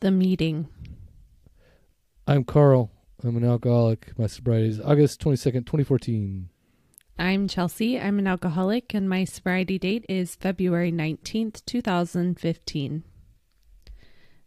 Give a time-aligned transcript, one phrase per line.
[0.00, 0.66] The meeting.
[2.26, 2.90] I'm Carl.
[3.22, 4.18] I'm an alcoholic.
[4.18, 6.48] My sobriety is August 22nd, 2014.
[7.18, 8.00] I'm Chelsea.
[8.00, 13.04] I'm an alcoholic, and my sobriety date is February 19th, 2015.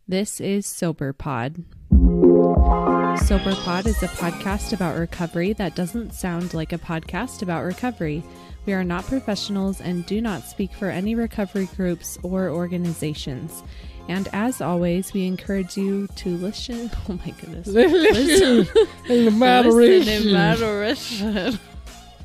[0.08, 1.64] This is Sober Pod.
[1.92, 8.24] Sober Pod is a podcast about recovery that doesn't sound like a podcast about recovery.
[8.66, 13.62] We are not professionals and do not speak for any recovery groups or organizations.
[14.10, 16.92] And as always, we encourage you to listen.
[17.10, 17.68] Oh my goodness.
[17.68, 18.68] Listen
[19.10, 20.06] in moderation.
[20.06, 21.60] Listen in moderation.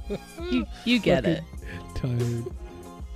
[0.50, 1.42] you, you get it.
[1.94, 2.44] Tired.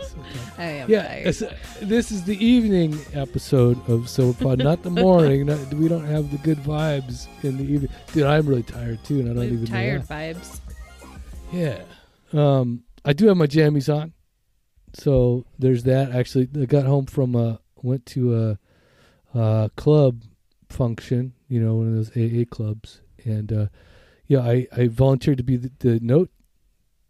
[0.00, 0.52] So tired.
[0.58, 1.56] I am Yeah, tired.
[1.82, 5.46] this is the evening episode of Sober Pod, not the morning.
[5.46, 7.90] Not, we don't have the good vibes in the evening.
[8.12, 10.60] Dude, I'm really tired too, and I don't We've even tired know vibes.
[11.52, 11.80] Yeah.
[12.32, 14.12] Um, I do have my jammies on,
[14.94, 16.12] so there's that.
[16.12, 18.58] Actually, I got home from uh, went to
[19.34, 20.22] a, a club
[20.68, 23.66] function, you know, one of those AA clubs, and uh,
[24.26, 26.30] yeah, I I volunteered to be the, the note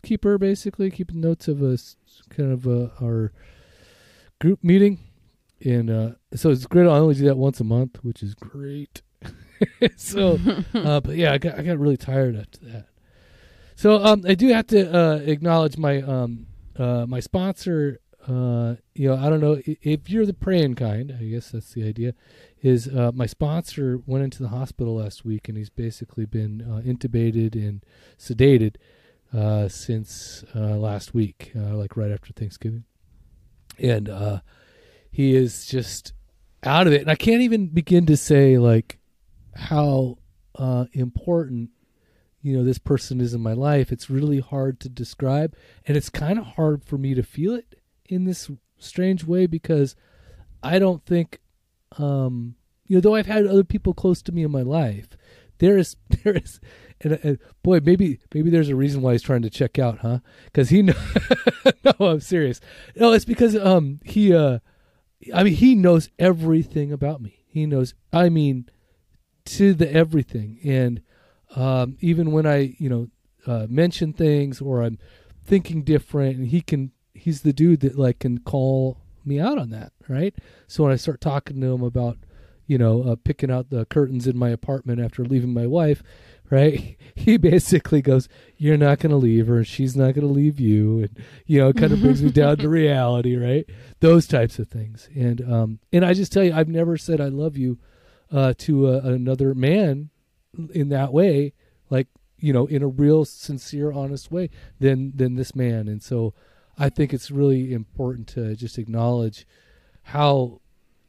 [0.03, 1.97] keeper, basically keeping notes of a s-
[2.31, 3.33] kind of uh our
[4.41, 4.99] group meeting,
[5.65, 6.87] and uh, so it's great.
[6.87, 9.03] I only do that once a month, which is great.
[9.97, 10.39] so,
[10.75, 12.87] uh, but yeah, I got I got really tired after that.
[13.77, 17.99] So um, I do have to uh, acknowledge my um, uh, my sponsor.
[18.29, 21.17] Uh, you know, I don't know if you're the praying kind.
[21.19, 22.15] I guess that's the idea.
[22.63, 26.83] Is uh, my sponsor went into the hospital last week, and he's basically been uh,
[26.89, 27.85] intubated and
[28.19, 28.77] sedated
[29.35, 32.85] uh, since uh, last week, uh, like right after Thanksgiving,
[33.79, 34.09] and
[35.11, 36.13] he is just
[36.63, 37.01] out of it.
[37.01, 38.99] And I can't even begin to say like
[39.55, 40.19] how
[40.93, 41.71] important
[42.41, 43.91] you know this person is in my life.
[43.91, 45.57] It's really hard to describe,
[45.89, 49.97] and it's kind of hard for me to feel it in this strange way because
[50.63, 51.41] I don't think,
[51.99, 55.09] um, you know, though I've had other people close to me in my life,
[55.59, 56.61] there is there is,
[57.01, 60.19] and, and boy, maybe maybe there's a reason why he's trying to check out, huh?
[60.47, 60.95] Because he know,
[61.85, 62.61] no, I'm serious.
[62.97, 64.59] No, it's because um he uh,
[65.33, 67.45] I mean he knows everything about me.
[67.47, 68.69] He knows, I mean,
[69.45, 71.03] to the everything, and
[71.55, 73.09] um, even when I you know
[73.47, 74.99] uh, mention things or I'm
[75.45, 79.71] thinking different, and he can he's the dude that like can call me out on
[79.71, 80.35] that, right?
[80.67, 82.19] So when I start talking to him about
[82.67, 86.03] you know uh, picking out the curtains in my apartment after leaving my wife,
[86.51, 86.97] right?
[87.15, 90.59] He basically goes, "You're not going to leave her, and she's not going to leave
[90.59, 93.69] you," and you know, it kind of brings me down to reality, right?
[94.01, 97.29] Those types of things, and um, and I just tell you, I've never said I
[97.29, 97.79] love you
[98.33, 100.09] uh, to uh, another man
[100.73, 101.53] in that way,
[101.91, 102.09] like
[102.39, 104.49] you know, in a real, sincere, honest way
[104.81, 106.35] than than this man, and so
[106.79, 109.47] I think it's really important to just acknowledge
[110.05, 110.61] how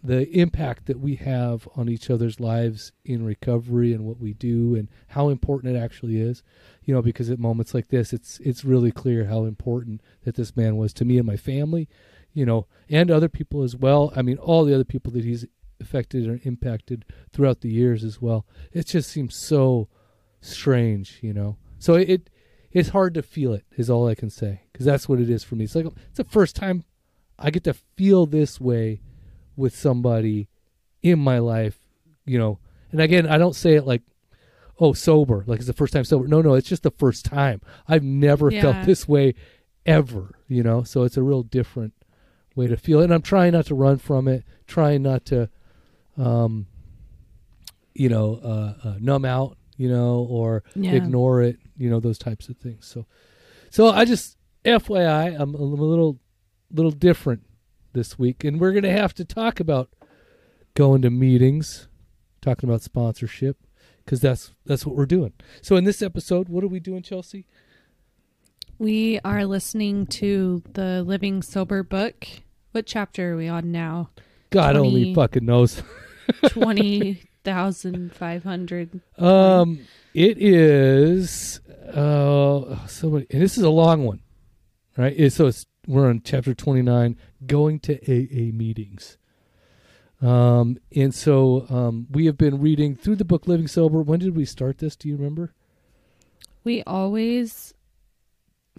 [0.03, 4.75] the impact that we have on each other's lives in recovery and what we do
[4.75, 6.43] and how important it actually is.
[6.83, 10.57] You know because at moments like this it's it's really clear how important that this
[10.57, 11.87] man was to me and my family
[12.33, 14.11] you know and other people as well.
[14.15, 15.45] I mean all the other people that he's
[15.79, 18.45] affected or impacted throughout the years as well.
[18.73, 19.87] It just seems so
[20.41, 21.55] strange you know.
[21.79, 22.29] So it
[22.73, 25.43] it's hard to feel it is all i can say because that's what it is
[25.43, 26.83] for me it's like it's the first time
[27.39, 28.99] i get to feel this way
[29.55, 30.47] with somebody
[31.03, 31.77] in my life,
[32.25, 32.57] you know.
[32.91, 34.01] And again, I don't say it like,
[34.79, 36.27] oh, sober, like it's the first time sober.
[36.27, 37.61] No, no, it's just the first time.
[37.87, 38.61] I've never Yeah.
[38.61, 39.35] felt this way
[39.85, 40.81] ever, you know.
[40.83, 41.93] So it's a real different
[42.55, 43.01] way to feel.
[43.01, 43.03] it.
[43.05, 45.49] And I'm trying not to run from it, trying not to,
[46.17, 46.65] um,
[47.93, 50.93] you know, uh, uh, numb out, you know, or Yeah.
[50.93, 52.85] ignore it, you know, those types of things.
[52.85, 53.05] So,
[53.69, 56.19] so I just FYI, I'm a little,
[56.71, 57.43] little different
[57.93, 59.89] this week, and we're gonna have to talk about
[60.73, 61.87] going to meetings,
[62.41, 63.57] talking about sponsorship,
[64.03, 65.33] because that's that's what we're doing.
[65.61, 67.45] So in this episode, what are we doing, Chelsea?
[68.79, 72.27] We are listening to the Living Sober book.
[72.71, 74.09] What chapter are we on now?
[74.49, 75.83] God only fucking knows.
[76.47, 79.01] 20,500.
[79.17, 79.79] Um,
[80.13, 84.21] it is uh, somebody, and this is a long one,
[84.97, 85.31] right?
[85.31, 89.17] So it's we're on chapter twenty nine, going to AA meetings.
[90.21, 94.01] Um, and so um, we have been reading through the book Living Sober.
[94.01, 94.95] When did we start this?
[94.95, 95.53] Do you remember?
[96.63, 97.73] We always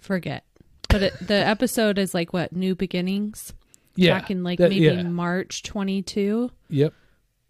[0.01, 0.43] forget.
[0.89, 2.51] But it, the episode is like what?
[2.53, 3.53] New Beginnings?
[3.95, 5.03] Yeah, Back in like that- maybe yeah.
[5.03, 6.49] March 22.
[6.69, 6.93] Yep.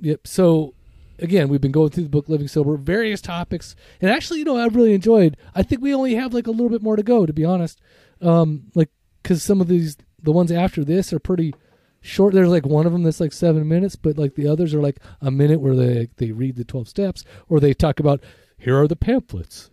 [0.01, 0.27] Yep.
[0.27, 0.73] So
[1.19, 3.75] again, we've been going through the book Living Sober, various topics.
[4.01, 5.37] And actually, you know, I've really enjoyed.
[5.53, 7.81] I think we only have like a little bit more to go, to be honest.
[8.21, 8.89] Um, like
[9.23, 11.53] cuz some of these the ones after this are pretty
[12.01, 12.33] short.
[12.33, 14.99] There's like one of them that's like seven minutes, but like the others are like
[15.21, 18.21] a minute where they they read the twelve steps or they talk about
[18.57, 19.69] here are the pamphlets.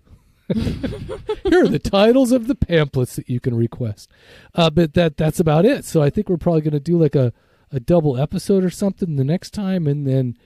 [0.53, 4.11] here are the titles of the pamphlets that you can request.
[4.55, 5.85] Uh, but that that's about it.
[5.85, 7.33] So I think we're probably going to do like a
[7.71, 10.37] a double episode or something the next time, and then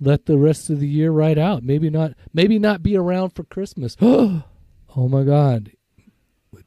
[0.00, 1.62] let the rest of the year ride out.
[1.62, 2.12] Maybe not.
[2.32, 3.96] Maybe not be around for Christmas.
[4.00, 4.42] oh
[4.96, 5.72] my God!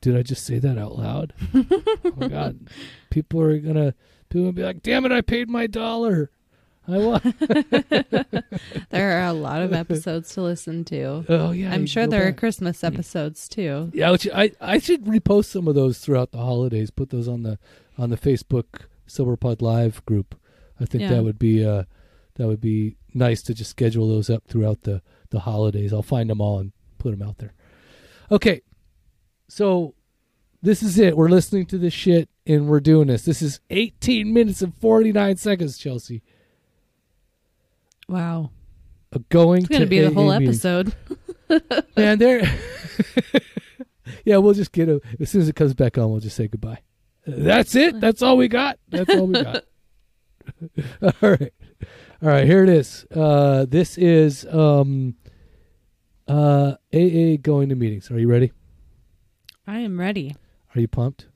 [0.02, 1.34] Did I just say that out loud?
[1.54, 2.70] oh my God!
[3.10, 3.94] People are gonna
[4.30, 5.12] people will be like, "Damn it!
[5.12, 6.32] I paid my dollar."
[6.88, 7.24] I want.
[8.90, 11.24] there are a lot of episodes to listen to.
[11.30, 12.32] Oh yeah, I'm sure there are.
[12.32, 13.92] Christmas episodes too.
[13.94, 16.90] Yeah, which I I should repost some of those throughout the holidays.
[16.90, 17.60] Put those on the
[17.98, 20.36] on the Facebook Sober Pod Live group.
[20.80, 21.10] I think Yeah.
[21.10, 21.84] that would be uh
[22.36, 25.94] that would be nice to just schedule those up throughout the the holidays.
[25.94, 27.54] I'll find them all and put them out there.
[28.32, 28.62] Okay,
[29.48, 29.96] so
[30.62, 31.16] this is it.
[31.18, 33.24] We're listening to this shit and we're doing this.
[33.24, 36.22] This is 18 minutes and 49 seconds, Chelsea.
[38.08, 38.52] Wow,
[39.14, 40.96] Uh, going it's going to be the AA whole episode.
[41.98, 42.42] Man, there.
[44.26, 45.00] yeah, we'll just get a.
[45.20, 46.80] As soon as it comes back on, we'll just say goodbye.
[47.28, 48.00] That's it.
[48.02, 48.80] That's all we got.
[48.90, 49.64] That's all we got.
[51.04, 51.54] all right,
[52.22, 52.46] all right.
[52.46, 53.06] Here it is.
[53.16, 55.16] Uh, this is um,
[56.28, 58.12] uh, AA going to meetings.
[58.12, 58.52] Are you ready?
[59.66, 60.36] I am ready.
[60.76, 61.28] Are you pumped?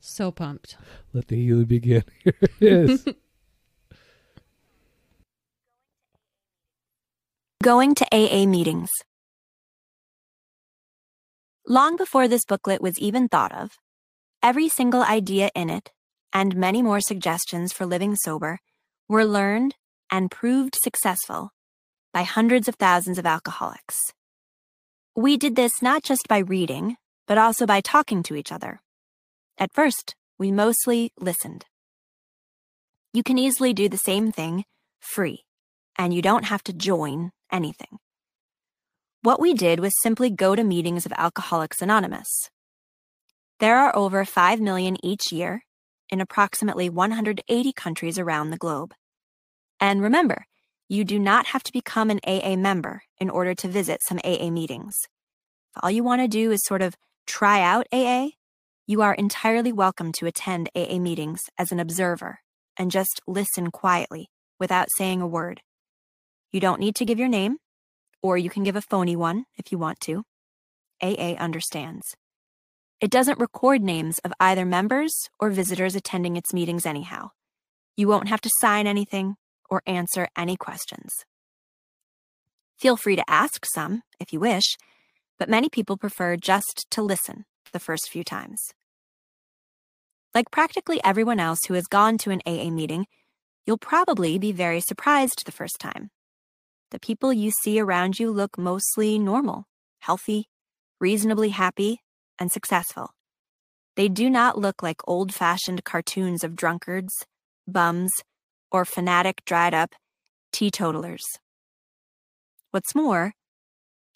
[0.00, 0.76] So pumped.
[1.12, 2.02] Let the healing begin.
[2.24, 3.04] Here it is.
[7.62, 8.90] Going to AA meetings.
[11.66, 13.78] Long before this booklet was even thought of,
[14.42, 15.90] every single idea in it,
[16.32, 18.58] and many more suggestions for living sober,
[19.08, 19.76] were learned
[20.10, 21.50] and proved successful
[22.12, 23.98] by hundreds of thousands of alcoholics.
[25.16, 26.96] We did this not just by reading,
[27.26, 28.80] but also by talking to each other.
[29.58, 31.64] At first, we mostly listened.
[33.12, 34.64] You can easily do the same thing
[35.00, 35.44] free
[35.96, 37.98] and you don't have to join anything.
[39.22, 42.50] What we did was simply go to meetings of Alcoholics Anonymous.
[43.60, 45.62] There are over 5 million each year
[46.10, 48.92] in approximately 180 countries around the globe.
[49.80, 50.46] And remember,
[50.88, 54.50] you do not have to become an AA member in order to visit some AA
[54.50, 54.96] meetings.
[55.74, 56.94] If all you want to do is sort of
[57.26, 58.28] try out AA,
[58.86, 62.40] you are entirely welcome to attend AA meetings as an observer
[62.76, 64.28] and just listen quietly
[64.60, 65.62] without saying a word.
[66.52, 67.56] You don't need to give your name,
[68.22, 70.24] or you can give a phony one if you want to.
[71.02, 72.14] AA understands.
[73.00, 77.30] It doesn't record names of either members or visitors attending its meetings, anyhow.
[77.96, 79.36] You won't have to sign anything
[79.74, 81.10] or answer any questions.
[82.78, 84.76] Feel free to ask some if you wish,
[85.38, 88.60] but many people prefer just to listen the first few times.
[90.32, 93.06] Like practically everyone else who has gone to an AA meeting,
[93.66, 96.10] you'll probably be very surprised the first time.
[96.92, 99.64] The people you see around you look mostly normal,
[100.00, 100.48] healthy,
[101.00, 102.00] reasonably happy,
[102.38, 103.10] and successful.
[103.96, 107.26] They do not look like old fashioned cartoons of drunkards,
[107.66, 108.12] bums,
[108.74, 109.94] or fanatic, dried up
[110.52, 111.38] teetotalers.
[112.72, 113.34] What's more,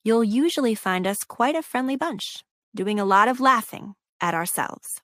[0.02, 2.42] you'll usually find us quite a friendly bunch,
[2.74, 5.00] doing a lot of laughing at ourselves.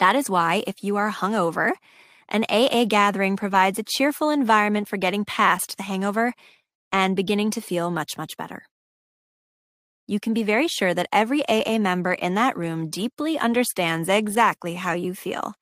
[0.00, 1.70] That is why, if you are hungover,
[2.28, 6.32] an AA gathering provides a cheerful environment for getting past the hangover
[6.90, 8.64] and beginning to feel much, much better.
[10.08, 14.74] You can be very sure that every AA member in that room deeply understands exactly
[14.74, 15.54] how you feel,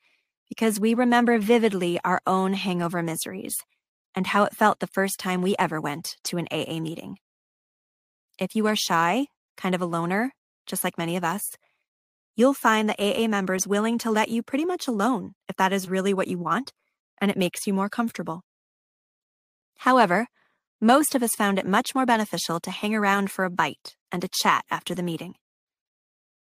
[0.52, 3.56] because we remember vividly our own hangover miseries
[4.14, 7.16] and how it felt the first time we ever went to an AA meeting.
[8.38, 10.32] If you are shy, kind of a loner,
[10.66, 11.40] just like many of us,
[12.37, 15.88] you'll find the AA members willing to let you pretty much alone if that is
[15.88, 16.75] really what you want
[17.18, 18.42] and it makes you more comfortable.
[19.78, 20.26] However,
[20.82, 24.23] most of us found it much more beneficial to hang around for a bite and
[24.23, 25.32] a chat after the meeting.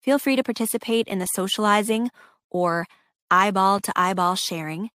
[0.01, 2.09] Feel free to participate in the socializing
[2.49, 2.87] or
[3.31, 4.89] eyeball to eyeball sharing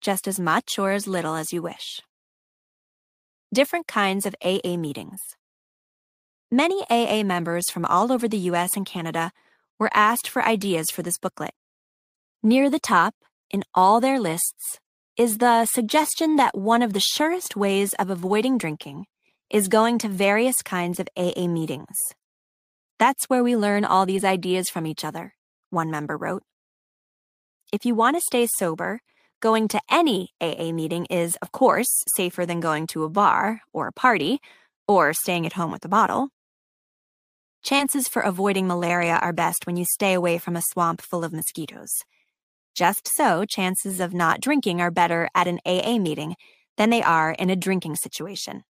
[0.00, 2.00] just as much or as little as you wish.
[3.52, 5.20] Different kinds of AA meetings.
[6.50, 9.32] Many AA members from all over the US and Canada
[9.78, 11.54] were asked for ideas for this booklet.
[12.42, 13.14] Near the top,
[13.50, 14.78] in all their lists,
[15.16, 19.06] is the suggestion that one of the surest ways of avoiding drinking
[19.50, 21.96] is going to various kinds of AA meetings.
[22.98, 25.34] That's where we learn all these ideas from each other,
[25.70, 26.42] one member wrote.
[27.70, 29.00] If you want to stay sober,
[29.40, 33.86] going to any AA meeting is, of course, safer than going to a bar or
[33.86, 34.40] a party
[34.86, 36.30] or staying at home with a bottle.
[37.62, 41.32] Chances for avoiding malaria are best when you stay away from a swamp full of
[41.34, 41.90] mosquitoes.
[42.74, 46.36] Just so, chances of not drinking are better at an AA meeting
[46.78, 48.62] than they are in a drinking situation.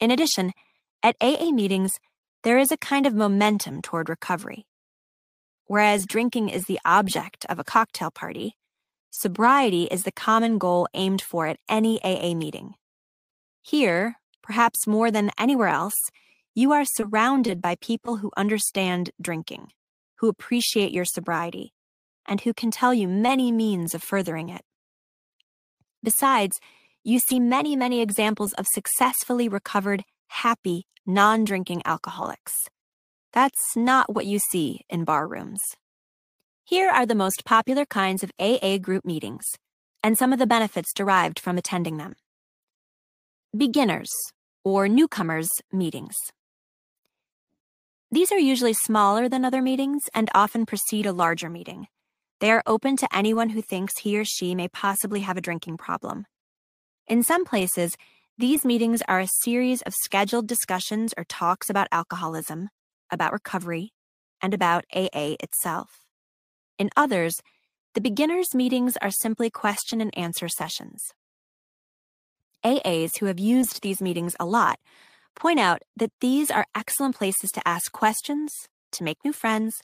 [0.00, 0.52] In addition,
[1.02, 1.92] at AA meetings,
[2.42, 4.66] there is a kind of momentum toward recovery.
[5.66, 8.56] Whereas drinking is the object of a cocktail party,
[9.10, 12.74] sobriety is the common goal aimed for at any AA meeting.
[13.62, 15.96] Here, perhaps more than anywhere else,
[16.54, 19.72] you are surrounded by people who understand drinking,
[20.16, 21.72] who appreciate your sobriety,
[22.26, 24.62] and who can tell you many means of furthering it.
[26.02, 26.60] Besides,
[27.02, 32.68] you see many, many examples of successfully recovered, happy, non drinking alcoholics.
[33.36, 35.60] That's not what you see in bar rooms.
[36.64, 39.44] Here are the most popular kinds of AA group meetings
[40.02, 42.14] and some of the benefits derived from attending them.
[43.54, 44.10] Beginners
[44.64, 46.14] or newcomers meetings.
[48.10, 51.88] These are usually smaller than other meetings and often precede a larger meeting.
[52.40, 55.76] They are open to anyone who thinks he or she may possibly have a drinking
[55.76, 56.24] problem.
[57.06, 57.98] In some places,
[58.38, 62.70] these meetings are a series of scheduled discussions or talks about alcoholism,
[63.10, 63.92] about recovery,
[64.42, 66.00] and about AA itself.
[66.78, 67.34] In others,
[67.94, 71.12] the beginners' meetings are simply question and answer sessions.
[72.64, 74.78] AAs who have used these meetings a lot
[75.34, 78.52] point out that these are excellent places to ask questions,
[78.92, 79.82] to make new friends,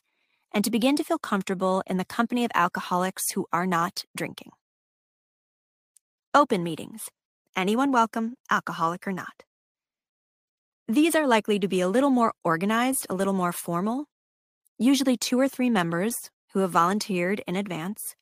[0.53, 4.51] and to begin to feel comfortable in the company of alcoholics who are not drinking.
[6.35, 7.09] Open meetings.
[7.55, 9.45] Anyone welcome, alcoholic or not.
[10.93, 14.05] These are likely to be a little more organized, a little more formal.
[14.79, 18.15] Usually, two or three members who have volunteered in advance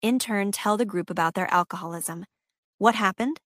[0.00, 2.24] in turn tell the group about their alcoholism,
[2.78, 3.40] what happened,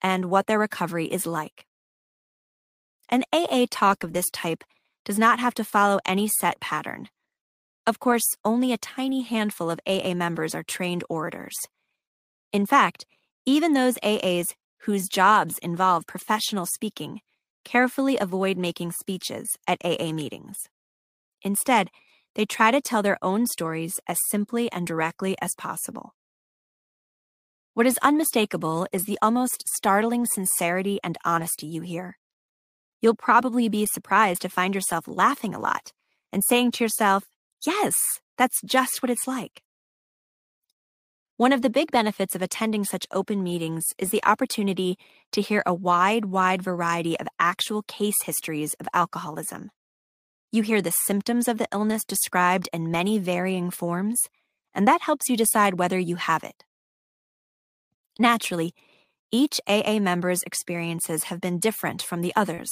[0.00, 1.66] and what their recovery is like.
[3.08, 4.62] An AA talk of this type
[5.04, 7.08] does not have to follow any set pattern.
[7.88, 11.56] Of course, only a tiny handful of AA members are trained orators.
[12.52, 13.04] In fact,
[13.44, 17.20] even those AAs whose jobs involve professional speaking
[17.66, 20.56] carefully avoid making speeches at AA meetings.
[21.42, 21.90] Instead,
[22.36, 26.14] they try to tell their own stories as simply and directly as possible.
[27.74, 32.18] What is unmistakable is the almost startling sincerity and honesty you hear.
[33.02, 35.92] You'll probably be surprised to find yourself laughing a lot
[36.32, 37.24] and saying to yourself,
[37.66, 37.94] Yes,
[38.38, 39.62] that's just what it's like.
[41.38, 44.96] One of the big benefits of attending such open meetings is the opportunity
[45.32, 49.70] to hear a wide, wide variety of actual case histories of alcoholism.
[50.50, 54.18] You hear the symptoms of the illness described in many varying forms,
[54.72, 56.64] and that helps you decide whether you have it.
[58.18, 58.72] Naturally,
[59.30, 62.70] each AA member's experiences have been different from the others.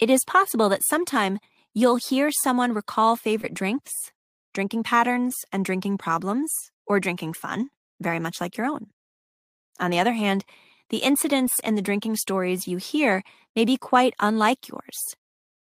[0.00, 1.38] It is possible that sometime
[1.74, 3.92] you'll hear someone recall favorite drinks,
[4.52, 6.52] drinking patterns, and drinking problems,
[6.90, 7.68] or drinking fun,
[8.00, 8.88] very much like your own.
[9.78, 10.44] On the other hand,
[10.88, 13.22] the incidents and the drinking stories you hear
[13.54, 14.98] may be quite unlike yours.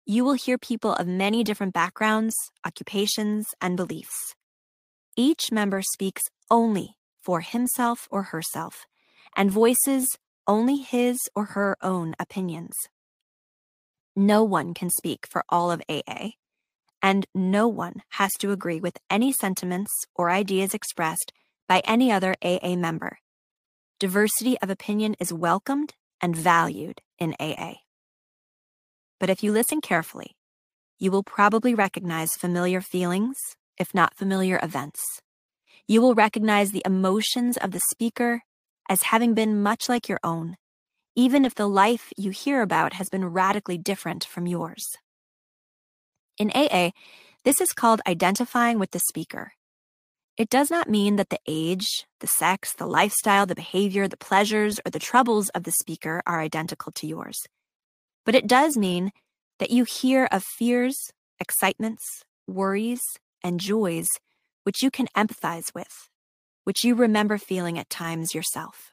[0.05, 4.35] You will hear people of many different backgrounds, occupations, and beliefs.
[5.15, 6.21] Each member speaks
[6.51, 8.85] only for himself or herself
[9.35, 12.75] and voices only his or her own opinions.
[14.15, 16.33] No one can speak for all of AA,
[17.01, 21.31] and no one has to agree with any sentiments or ideas expressed
[21.67, 23.19] by any other AA member.
[23.99, 27.75] Diversity of opinion is welcomed and valued in AA.
[29.19, 30.35] But if you listen carefully,
[30.99, 33.37] you will probably recognize familiar feelings,
[33.77, 34.99] if not familiar events.
[35.87, 38.43] You will recognize the emotions of the speaker
[38.89, 40.57] as having been much like your own
[41.17, 44.85] even if the life you hear about has been radically different from yours.
[46.37, 46.91] In AA,
[47.43, 49.53] this is called identifying with the speaker.
[50.37, 54.79] It does not mean that the age, the sex, the lifestyle, the behavior, the pleasures,
[54.85, 57.39] or the troubles of the speaker are identical to yours.
[58.23, 59.11] But it does mean
[59.57, 60.95] that you hear of fears,
[61.39, 63.01] excitements, worries,
[63.43, 64.07] and joys
[64.63, 66.09] which you can empathize with,
[66.65, 68.91] which you remember feeling at times yourself.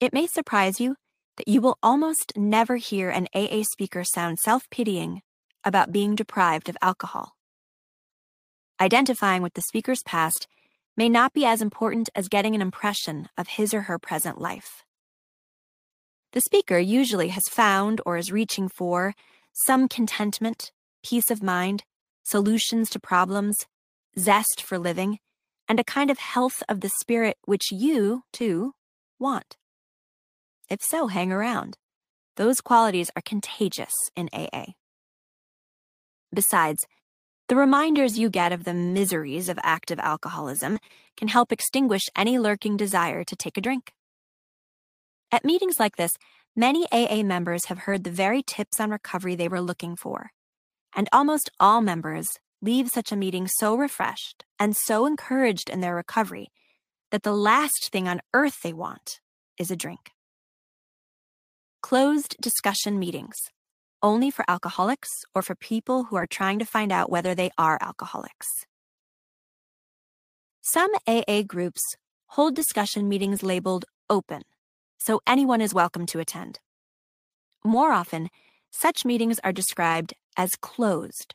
[0.00, 0.96] It may surprise you
[1.36, 5.20] that you will almost never hear an AA speaker sound self pitying
[5.64, 7.34] about being deprived of alcohol.
[8.80, 10.46] Identifying with the speaker's past
[10.96, 14.84] may not be as important as getting an impression of his or her present life.
[16.32, 19.14] The speaker usually has found or is reaching for
[19.52, 21.84] some contentment, peace of mind,
[22.22, 23.66] solutions to problems,
[24.18, 25.18] zest for living,
[25.68, 28.74] and a kind of health of the spirit which you, too,
[29.18, 29.56] want.
[30.68, 31.76] If so, hang around.
[32.36, 34.74] Those qualities are contagious in AA.
[36.32, 36.86] Besides,
[37.50, 40.78] The reminders you get of the miseries of active alcoholism
[41.16, 43.92] can help extinguish any lurking desire to take a drink.
[45.32, 46.12] At meetings like this,
[46.54, 50.30] many AA members have heard the very tips on recovery they were looking for.
[50.94, 52.28] And almost all members
[52.62, 56.52] leave such a meeting so refreshed and so encouraged in their recovery
[57.10, 59.18] that the last thing on earth they want
[59.58, 60.12] is a drink.
[61.82, 63.34] Closed discussion meetings
[64.02, 67.78] only for alcoholics or for people who are trying to find out whether they are
[67.80, 68.66] alcoholics.
[70.60, 71.82] Some AA groups
[72.28, 74.42] hold discussion meetings labeled open,
[74.98, 76.60] so anyone is welcome to attend.
[77.64, 78.28] More often,
[78.70, 81.34] such meetings are described as closed,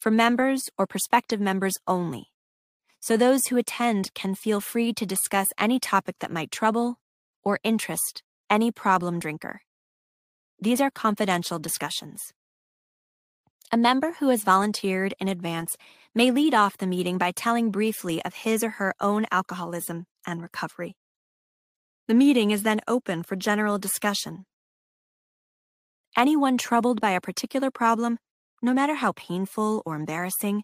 [0.00, 2.32] for members or prospective members only,
[3.00, 6.98] so those who attend can feel free to discuss any topic that might trouble
[7.42, 9.62] or interest any problem drinker.
[10.62, 12.20] These are confidential discussions.
[13.72, 15.74] A member who has volunteered in advance
[16.14, 20.40] may lead off the meeting by telling briefly of his or her own alcoholism and
[20.40, 20.94] recovery.
[22.06, 24.44] The meeting is then open for general discussion.
[26.16, 28.18] Anyone troubled by a particular problem,
[28.62, 30.62] no matter how painful or embarrassing,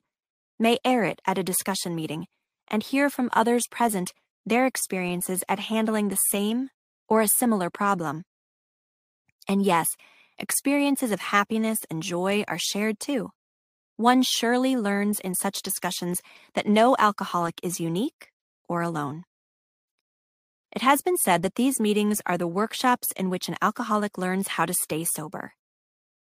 [0.61, 2.27] may air it at a discussion meeting
[2.69, 4.13] and hear from others present
[4.47, 6.69] their experiences at handling the same
[7.09, 8.23] or a similar problem.
[9.49, 9.89] And yes,
[10.39, 13.31] experiences of happiness and joy are shared too.
[13.97, 16.21] One surely learns in such discussions
[16.55, 18.31] that no alcoholic is unique
[18.69, 19.25] or alone.
[20.71, 24.49] It has been said that these meetings are the workshops in which an alcoholic learns
[24.49, 25.55] how to stay sober.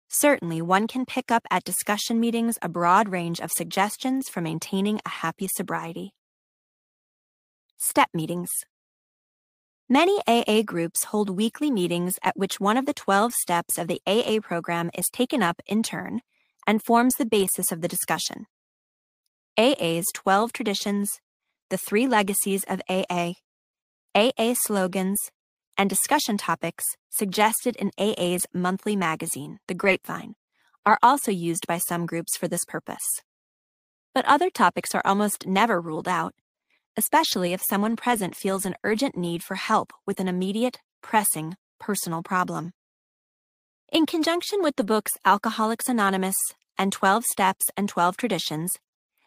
[0.10, 5.00] Certainly, one can pick up at discussion meetings a broad range of suggestions for maintaining
[5.05, 6.13] a happy sobriety.
[7.77, 8.50] Step meetings.
[9.90, 14.02] Many AA groups hold weekly meetings at which one of the 12 steps of the
[14.08, 16.22] AA program is taken up in turn
[16.66, 18.46] and forms the basis of the discussion.
[19.60, 21.20] AA's 12 traditions,
[21.70, 23.34] the three legacies of AA,
[24.16, 25.20] AA slogans,
[25.78, 30.36] and discussion topics suggested in AA's monthly magazine, The Grapevine,
[30.86, 33.22] are also used by some groups for this purpose.
[34.16, 36.34] But other topics are almost never ruled out,
[36.98, 42.22] especially if someone present feels an urgent need for help with an immediate, pressing, personal
[42.22, 42.72] problem.
[43.92, 46.36] In conjunction with the books Alcoholics Anonymous
[46.77, 48.72] and 12 Steps and 12 Traditions,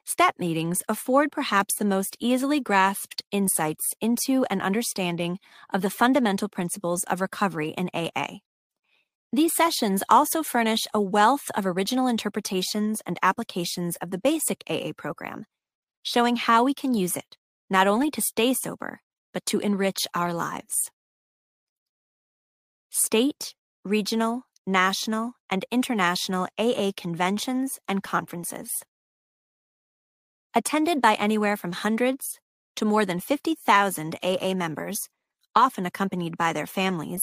[0.05, 5.38] step meetings afford perhaps the most easily grasped insights into an understanding
[5.72, 8.38] of the fundamental principles of recovery in AA.
[9.33, 14.92] These sessions also furnish a wealth of original interpretations and applications of the basic AA
[14.96, 15.46] program,
[16.02, 17.37] showing how we can use it
[17.68, 19.00] not only to stay sober,
[19.33, 20.90] but to enrich our lives.
[22.90, 28.70] State, regional, national, and international AA conventions and conferences.
[30.55, 32.38] Attended by anywhere from hundreds
[32.76, 35.09] to more than 50,000 AA members,
[35.55, 37.22] often accompanied by their families,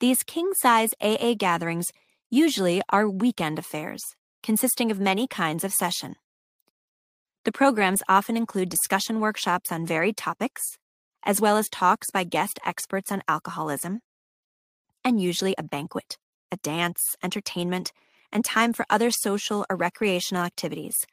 [0.00, 1.90] these king size AA gatherings
[2.30, 4.02] usually are weekend affairs,
[4.42, 6.16] consisting of many kinds of session.
[7.46, 10.78] The programs often include discussion workshops on varied topics,
[11.22, 14.00] as well as talks by guest experts on alcoholism,
[15.04, 16.18] and usually a banquet,
[16.50, 17.92] a dance, entertainment,
[18.32, 21.06] and time for other social or recreational activities,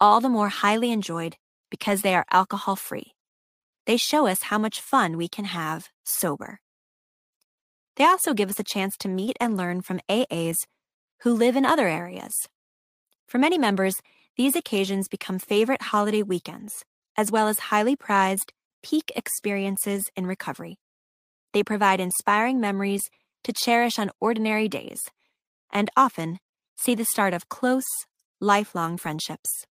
[0.00, 1.36] all the more highly enjoyed
[1.70, 3.12] because they are alcohol free.
[3.86, 6.58] They show us how much fun we can have sober.
[7.94, 10.66] They also give us a chance to meet and learn from AAs
[11.20, 12.48] who live in other areas.
[13.28, 14.00] For many members,
[14.38, 16.84] these occasions become favorite holiday weekends,
[17.16, 18.52] as well as highly prized
[18.84, 20.78] peak experiences in recovery.
[21.52, 23.02] They provide inspiring memories
[23.42, 25.00] to cherish on ordinary days,
[25.72, 26.38] and often
[26.76, 27.82] see the start of close,
[28.40, 29.66] lifelong friendships.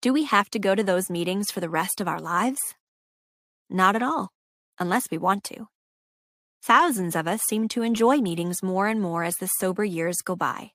[0.00, 2.60] Do we have to go to those meetings for the rest of our lives?
[3.68, 4.28] Not at all,
[4.78, 5.66] unless we want to.
[6.62, 10.36] Thousands of us seem to enjoy meetings more and more as the sober years go
[10.36, 10.70] by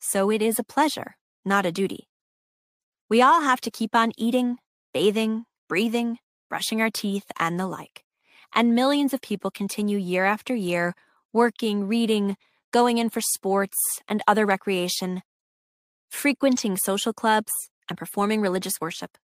[0.00, 2.08] so it is a pleasure, not a duty.
[3.08, 4.58] We all have to keep on eating,
[4.92, 8.04] bathing, breathing, brushing our teeth, and the like.
[8.54, 10.94] And millions of people continue year after year,
[11.32, 12.36] working, reading,
[12.72, 13.76] going in for sports
[14.08, 15.22] and other recreation,
[16.10, 17.52] frequenting social clubs,
[17.88, 19.16] and performing religious worship.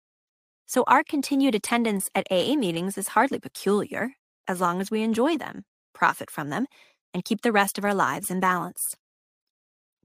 [0.67, 4.13] So our continued attendance at AA meetings is hardly peculiar,
[4.49, 6.67] as long as we enjoy them, profit from them,
[7.13, 8.97] and keep the rest of our lives in balance.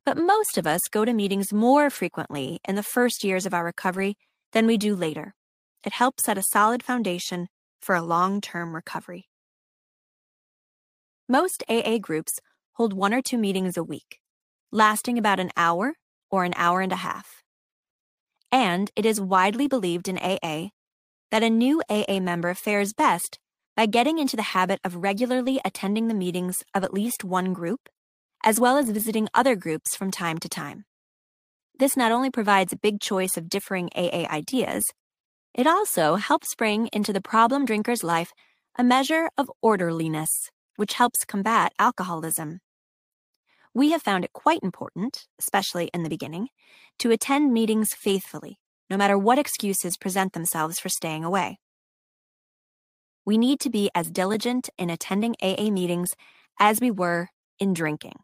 [0.10, 3.63] But most of us go to meetings more frequently in the first years of our
[3.63, 4.17] recovery
[4.54, 5.36] than we do later.
[5.86, 7.48] It helps set a solid foundation
[7.80, 9.30] for a long term recovery.
[11.28, 12.39] Most AA groups
[12.74, 14.17] hold one or two meetings a week,
[14.72, 15.93] lasting about an hour
[16.32, 17.43] or an hour and a half.
[18.52, 20.69] And it is widely believed in AA
[21.30, 23.38] that a new AA member fares best
[23.78, 27.89] by getting into the habit of regularly attending the meetings of at least one group,
[28.43, 30.86] as well as visiting other groups from time to time.
[31.78, 34.86] This not only provides a big choice of differing AA ideas,
[35.54, 38.32] it also helps bring into the problem drinker's life
[38.78, 40.30] a measure of orderliness,
[40.75, 42.60] which helps combat alcoholism.
[43.73, 46.47] We have found it quite important, especially in the beginning,
[46.99, 51.60] to attend meetings faithfully, no matter what excuses present themselves for staying away.
[53.25, 56.10] We need to be as diligent in attending AA meetings
[56.60, 58.15] as we were in drinking.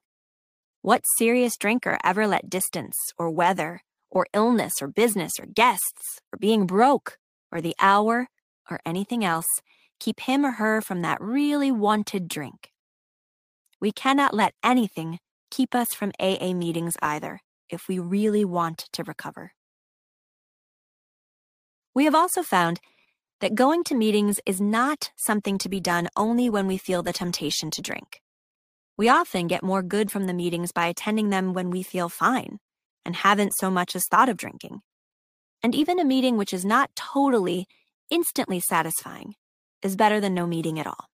[0.85, 6.37] What serious drinker ever let distance or weather or illness or business or guests or
[6.37, 7.17] being broke
[7.51, 8.27] or the hour
[8.69, 9.47] or anything else
[9.99, 12.69] keep him or her from that really wanted drink?
[13.81, 15.17] We cannot let anything
[15.49, 19.53] keep us from AA meetings either if we really want to recover.
[21.95, 22.79] We have also found
[23.41, 27.11] that going to meetings is not something to be done only when we feel the
[27.11, 28.21] temptation to drink.
[28.97, 32.59] We often get more good from the meetings by attending them when we feel fine
[33.03, 34.81] and haven't so much as thought of drinking.
[35.61, 37.65] And even a meeting which is not totally,
[38.09, 39.35] instantly satisfying
[39.81, 41.09] is better than no meeting at all.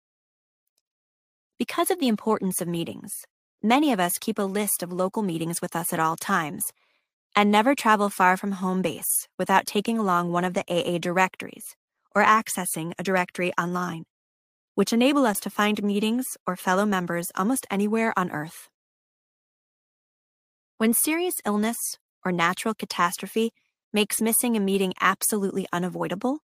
[1.59, 3.13] Because of the importance of meetings,
[3.63, 6.65] many of us keep a list of local meetings with us at all times
[7.35, 11.77] and never travel far from home base without taking along one of the AA directories
[12.15, 14.05] or accessing a directory online
[14.81, 18.71] which enable us to find meetings or fellow members almost anywhere on Earth.
[20.79, 21.77] When serious illness
[22.25, 23.53] or natural catastrophe
[23.93, 26.39] makes missing a meeting absolutely unavoidable,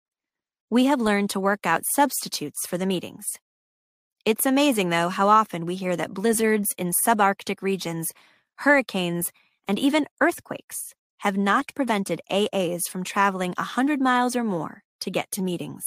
[0.68, 3.24] we have learned to work out substitutes for the meetings.
[4.26, 8.12] It's amazing, though, how often we hear that blizzards in subarctic regions,
[8.56, 9.32] hurricanes,
[9.66, 15.10] and even earthquakes have not prevented AAs from traveling a 100 miles or more to
[15.10, 15.84] get to meetings.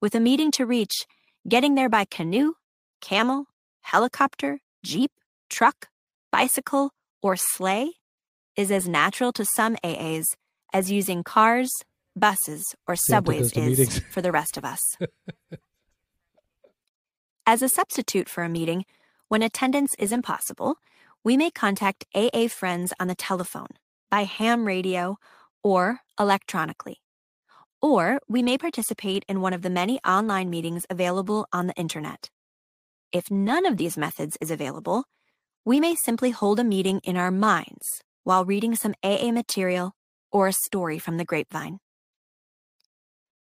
[0.00, 1.06] With a meeting to reach,
[1.46, 2.54] Getting there by canoe,
[3.02, 3.44] camel,
[3.82, 5.10] helicopter, jeep,
[5.50, 5.88] truck,
[6.32, 7.90] bicycle, or sleigh
[8.56, 10.24] is as natural to some AAs
[10.72, 11.70] as using cars,
[12.16, 14.80] buses, or subways is for the rest of us.
[17.46, 18.86] as a substitute for a meeting,
[19.28, 20.76] when attendance is impossible,
[21.22, 23.76] we may contact AA friends on the telephone,
[24.10, 25.18] by ham radio,
[25.62, 27.03] or electronically
[27.84, 32.30] or we may participate in one of the many online meetings available on the internet.
[33.12, 35.04] If none of these methods is available,
[35.66, 39.92] we may simply hold a meeting in our minds while reading some AA material
[40.32, 41.78] or a story from the grapevine.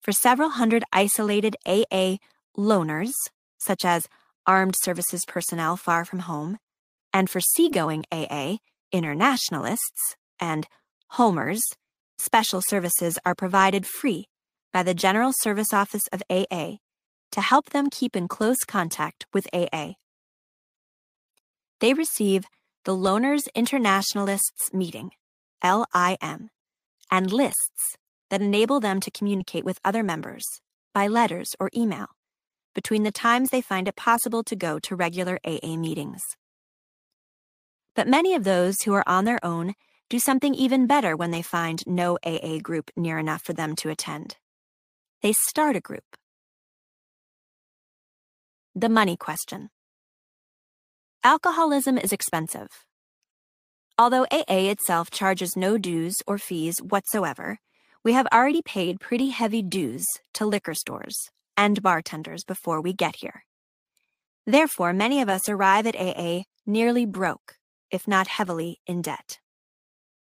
[0.02, 2.15] For several hundred isolated AA
[2.58, 3.12] loners,
[3.58, 4.08] such as
[4.48, 6.58] armed services personnel far from home,
[7.12, 8.60] and for seagoing AA
[8.94, 10.67] internationalists and
[11.10, 11.62] homers,
[12.22, 14.26] special services are provided free
[14.72, 16.78] by the General Service Office of AA
[17.32, 19.94] to help them keep in close contact with AA.
[21.80, 22.46] They receive
[22.86, 25.12] the Loners Internationalists Meeting,
[25.64, 26.50] LIM,
[27.10, 27.96] and lists
[28.30, 30.44] that enable them to communicate with other members
[30.94, 32.08] by letters or email
[32.74, 36.22] between the times they find it possible to go to regular AA meetings.
[37.96, 39.74] But many of those who are on their own
[40.12, 43.89] do something even better when they find no AA group near enough for them to
[43.89, 44.36] attend.
[45.21, 46.04] They start a group.
[48.76, 49.69] The money question.
[51.24, 52.67] Alcoholism is expensive.
[53.97, 57.60] Although AA itself charges no dues or fees whatsoever,
[58.04, 61.15] we have already paid pretty heavy dues to liquor stores
[61.56, 63.45] and bartenders before we get here.
[64.45, 67.56] Therefore, many of us arrive at AA nearly broke,
[67.89, 69.39] if not heavily in debt.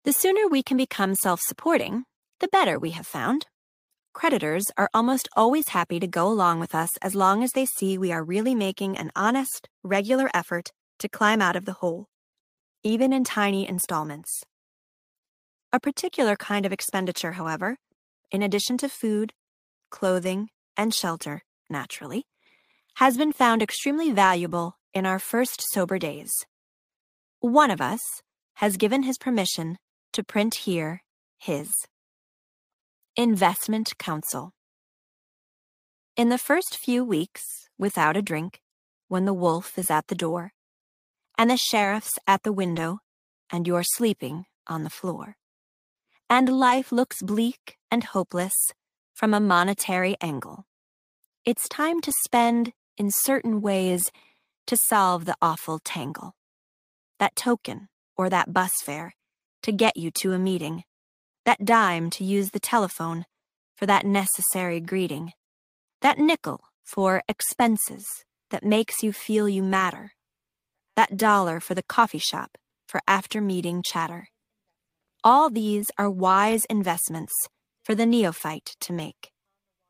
[0.07, 2.05] The sooner we can become self supporting,
[2.39, 3.45] the better we have found.
[4.13, 7.97] Creditors are almost always happy to go along with us as long as they see
[7.97, 12.07] we are really making an honest, regular effort to climb out of the hole,
[12.83, 14.45] even in tiny installments.
[15.73, 17.75] A particular kind of expenditure, however,
[18.31, 19.33] in addition to food,
[19.89, 22.23] clothing, and shelter, naturally,
[22.95, 26.31] has been found extremely valuable in our first sober days.
[27.41, 27.99] One of us
[28.53, 29.77] has given his permission
[30.13, 31.01] to print here
[31.37, 31.85] his.
[33.15, 34.53] Investment Counsel.
[36.15, 38.59] In the first few weeks, without a drink,
[39.07, 40.53] when the wolf is at the door,
[41.37, 42.99] and the sheriff's at the window,
[43.51, 45.37] and you're sleeping on the floor,
[46.29, 48.73] and life looks bleak and hopeless
[49.13, 50.65] from a monetary angle,
[51.45, 54.11] it's time to spend in certain ways
[54.65, 56.35] to solve the awful tangle.
[57.19, 59.13] That token or that bus fare
[59.63, 60.83] to get you to a meeting,
[61.45, 63.25] that dime to use the telephone
[63.75, 65.31] for that necessary greeting,
[66.01, 68.05] that nickel for expenses
[68.49, 70.11] that makes you feel you matter,
[70.95, 74.27] that dollar for the coffee shop for after meeting chatter.
[75.23, 77.33] All these are wise investments
[77.83, 79.31] for the neophyte to make.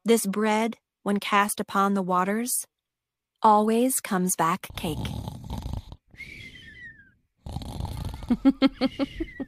[0.04, 2.66] This bread, when cast upon the waters,
[3.42, 4.98] always comes back cake.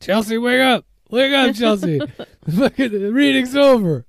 [0.00, 0.84] Chelsea, wake up!
[1.10, 1.98] Wake up, Chelsea!
[2.46, 4.06] the reading's over.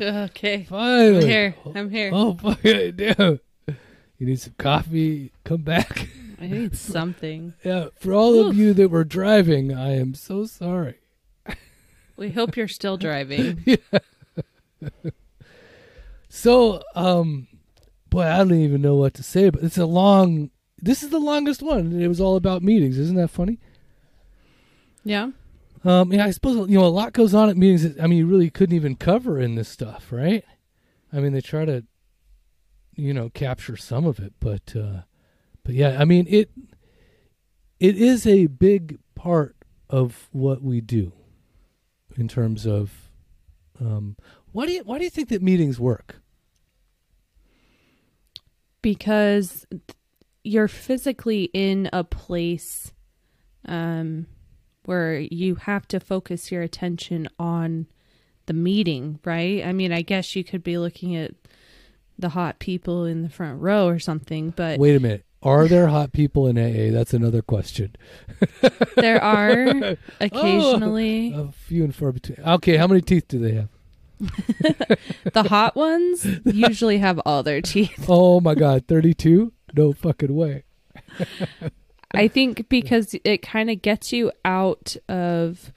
[0.00, 0.64] Okay.
[0.64, 1.16] Finally.
[1.16, 1.54] I'm here.
[1.74, 2.10] I'm here.
[2.12, 3.40] Oh, fucking damn.
[4.18, 5.32] You need some coffee?
[5.44, 6.08] Come back.
[6.40, 7.54] I need something.
[7.64, 10.96] yeah, for all of you that were driving, I am so sorry.
[12.16, 13.78] We hope you're still driving.
[16.28, 17.48] So, um,
[18.08, 20.50] boy, I don't even know what to say, but it's a long.
[20.78, 22.00] This is the longest one.
[22.00, 22.98] It was all about meetings.
[22.98, 23.58] Isn't that funny?
[25.04, 25.30] Yeah.
[25.84, 27.82] Um, yeah, I suppose you know a lot goes on at meetings.
[27.82, 30.44] That, I mean, you really couldn't even cover in this stuff, right?
[31.12, 31.84] I mean, they try to,
[32.94, 35.02] you know, capture some of it, but, uh,
[35.64, 36.50] but yeah, I mean it.
[37.78, 39.56] It is a big part
[39.88, 41.12] of what we do,
[42.14, 43.08] in terms of,
[43.80, 44.16] um,
[44.52, 46.20] why do you why do you think that meetings work?
[48.82, 49.66] Because
[50.44, 52.92] you're physically in a place
[53.66, 54.26] um,
[54.84, 57.86] where you have to focus your attention on
[58.46, 59.64] the meeting, right?
[59.64, 61.32] I mean, I guess you could be looking at
[62.18, 65.24] the hot people in the front row or something, but Wait a minute.
[65.42, 66.92] Are there hot people in AA?
[66.92, 67.96] That's another question.
[68.96, 72.38] there are oh, occasionally A few and far between.
[72.40, 73.68] Okay, how many teeth do they have?
[75.32, 78.04] the hot ones usually have all their teeth.
[78.06, 79.52] Oh my god, 32?
[79.74, 80.64] No fucking way.
[82.12, 85.72] I think because it kind of gets you out of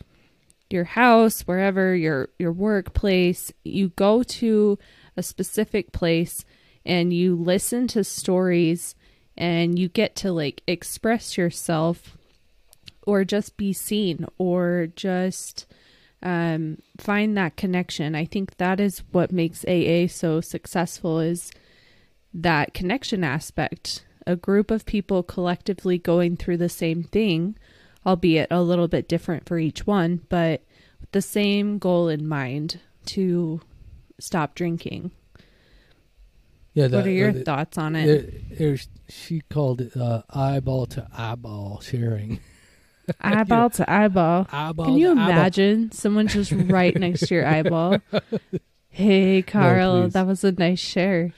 [0.70, 4.80] your house, wherever your your workplace, you go to
[5.16, 6.44] a specific place
[6.86, 8.96] and you listen to stories
[9.38, 12.18] and you get to like express yourself
[13.06, 15.66] or just be seen or just
[16.22, 18.16] um, find that connection.
[18.16, 21.52] I think that is what makes AA so successful is
[22.34, 24.06] that connection aspect.
[24.26, 27.58] A group of people collectively going through the same thing,
[28.06, 30.62] albeit a little bit different for each one, but
[31.02, 33.60] with the same goal in mind to
[34.20, 35.12] stop drinking.
[36.74, 38.58] Yeah, what are your uh, thoughts on it?
[38.58, 42.40] there's- she called it uh, eyeball to eyeball sharing.
[43.22, 44.48] eyeball to eyeball.
[44.52, 45.30] Eyeball Can you to eyeball.
[45.30, 47.98] imagine someone just right next to your eyeball?
[48.96, 50.14] Hey, Carl, please.
[50.14, 51.34] that was a nice share.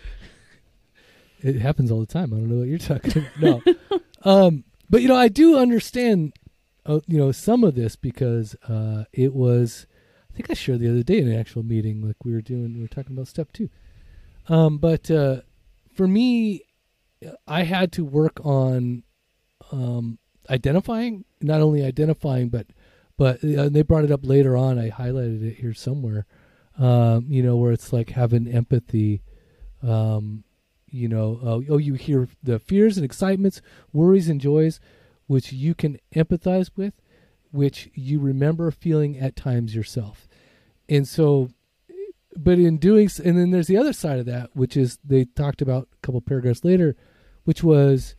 [1.46, 2.34] It happens all the time.
[2.34, 3.62] I don't know what you're talking about.
[3.66, 4.00] No.
[4.24, 6.34] um, but you know, I do understand
[6.86, 9.88] uh, you know, some of this because uh it was
[10.32, 12.76] I think I shared the other day in an actual meeting like we were doing
[12.76, 13.70] we were talking about step 2.
[14.48, 15.42] Um but uh
[15.94, 16.64] for me
[17.48, 19.04] I had to work on
[19.72, 22.68] um identifying not only identifying but
[23.18, 26.26] but uh, they brought it up later on I highlighted it here somewhere
[26.78, 29.22] um you know where it's like having empathy
[29.82, 30.45] um
[30.96, 33.62] you know uh, oh you hear the fears and excitements
[33.94, 34.80] worries and joys
[35.28, 36.94] which you can empathize with
[37.56, 40.28] which you remember feeling at times yourself.
[40.90, 41.50] And so
[42.38, 45.62] but in doing and then there's the other side of that which is they talked
[45.62, 46.96] about a couple paragraphs later
[47.46, 48.14] which was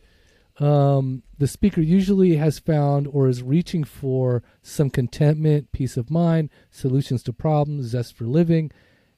[0.59, 6.49] um, the speaker usually has found or is reaching for some contentment peace of mind
[6.71, 8.71] solutions to problems zest for living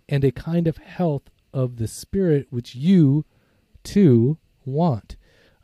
[0.10, 3.24] and a kind of health of the spirit which you
[3.84, 5.16] too want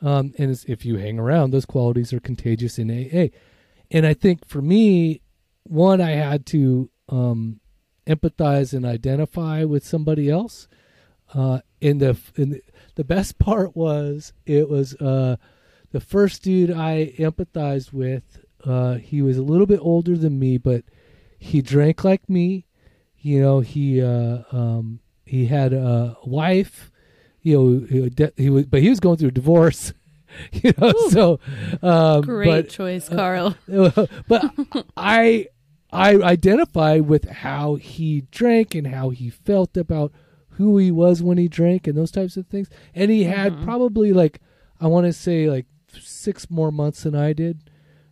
[0.01, 3.27] um, and if you hang around those qualities are contagious in aa
[3.91, 5.21] and i think for me
[5.63, 7.59] one i had to um,
[8.07, 10.67] empathize and identify with somebody else
[11.33, 12.61] uh, and the and the,
[12.95, 15.37] the best part was it was uh,
[15.91, 18.43] the first dude I empathized with.
[18.63, 20.83] Uh, he was a little bit older than me, but
[21.37, 22.65] he drank like me.
[23.17, 26.91] You know, he uh, um, he had a wife.
[27.45, 29.93] You know, he, de- he was, but he was going through a divorce.
[30.51, 31.39] You know, so
[31.81, 33.55] um, Great but, choice, Carl.
[34.27, 34.53] but
[34.97, 35.47] I
[35.93, 40.11] I identify with how he drank and how he felt about
[40.49, 42.67] who he was when he drank and those types of things.
[42.93, 43.63] And he had Mhm.
[43.63, 44.41] probably like
[44.81, 47.69] I want to say like six more months than I did.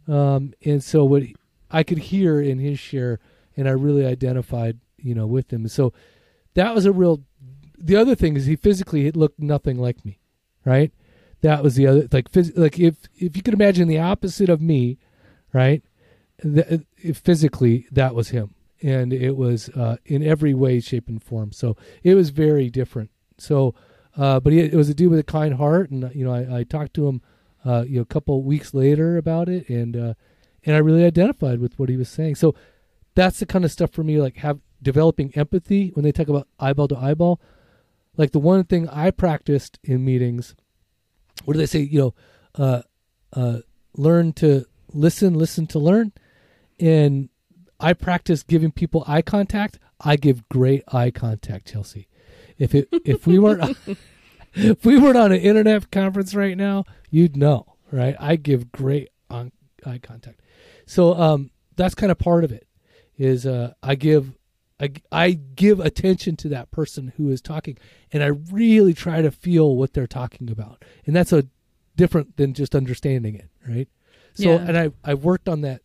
[0.08, 1.36] Um, and so what he-
[1.72, 3.20] I could hear in his share,
[3.58, 5.68] and I really identified, you know, with him.
[5.68, 5.92] So
[6.54, 7.22] that was a real.
[7.86, 10.20] The other thing is he physically looked nothing like me,
[10.66, 10.92] right?
[11.42, 14.62] That was the other like phys- like if if you could imagine the opposite of
[14.62, 14.98] me,
[15.52, 15.84] right?
[16.44, 16.82] th-
[17.16, 21.52] physically that was him, and it was uh, in every way, shape, and form.
[21.52, 23.10] So it was very different.
[23.38, 23.74] So,
[24.18, 26.60] uh, but he, it was a dude with a kind heart, and you know, I,
[26.60, 27.22] I talked to him,
[27.66, 30.14] uh, you know, a couple weeks later about it, and uh,
[30.66, 32.36] and I really identified with what he was saying.
[32.36, 32.56] So
[33.16, 36.48] that's the kind of stuff for me, like have developing empathy when they talk about
[36.60, 37.40] eyeball to eyeball.
[38.18, 40.56] Like the one thing I practiced in meetings,
[41.46, 41.80] what do they say?
[41.80, 42.14] You know,
[42.56, 42.82] uh,
[43.34, 43.60] uh,
[43.98, 46.14] learn to listen, listen to learn,
[46.80, 47.30] and
[47.80, 49.80] I practice giving people eye contact.
[50.00, 52.08] I give great eye contact, Chelsea.
[52.58, 53.78] If it if we weren't
[54.54, 58.16] if we weren't on an internet conference right now, you'd know, right?
[58.20, 59.52] I give great on,
[59.86, 60.42] eye contact.
[60.86, 62.68] So um, that's kind of part of it.
[63.18, 64.34] Is uh, I give
[64.80, 67.78] I, I give attention to that person who is talking,
[68.14, 71.46] and I really try to feel what they're talking about, and that's a
[71.98, 73.90] different than just understanding it, right?
[74.36, 74.66] So, Yeah.
[74.68, 75.82] and I I worked on that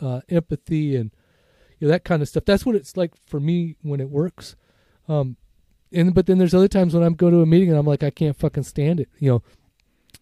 [0.00, 1.10] uh, empathy and
[1.78, 2.44] you know that kind of stuff.
[2.44, 4.54] That's what it's like for me when it works.
[5.08, 5.36] Um,
[5.92, 8.02] and but then there's other times when I'm go to a meeting and I'm like
[8.02, 9.08] I can't fucking stand it.
[9.18, 9.42] You know,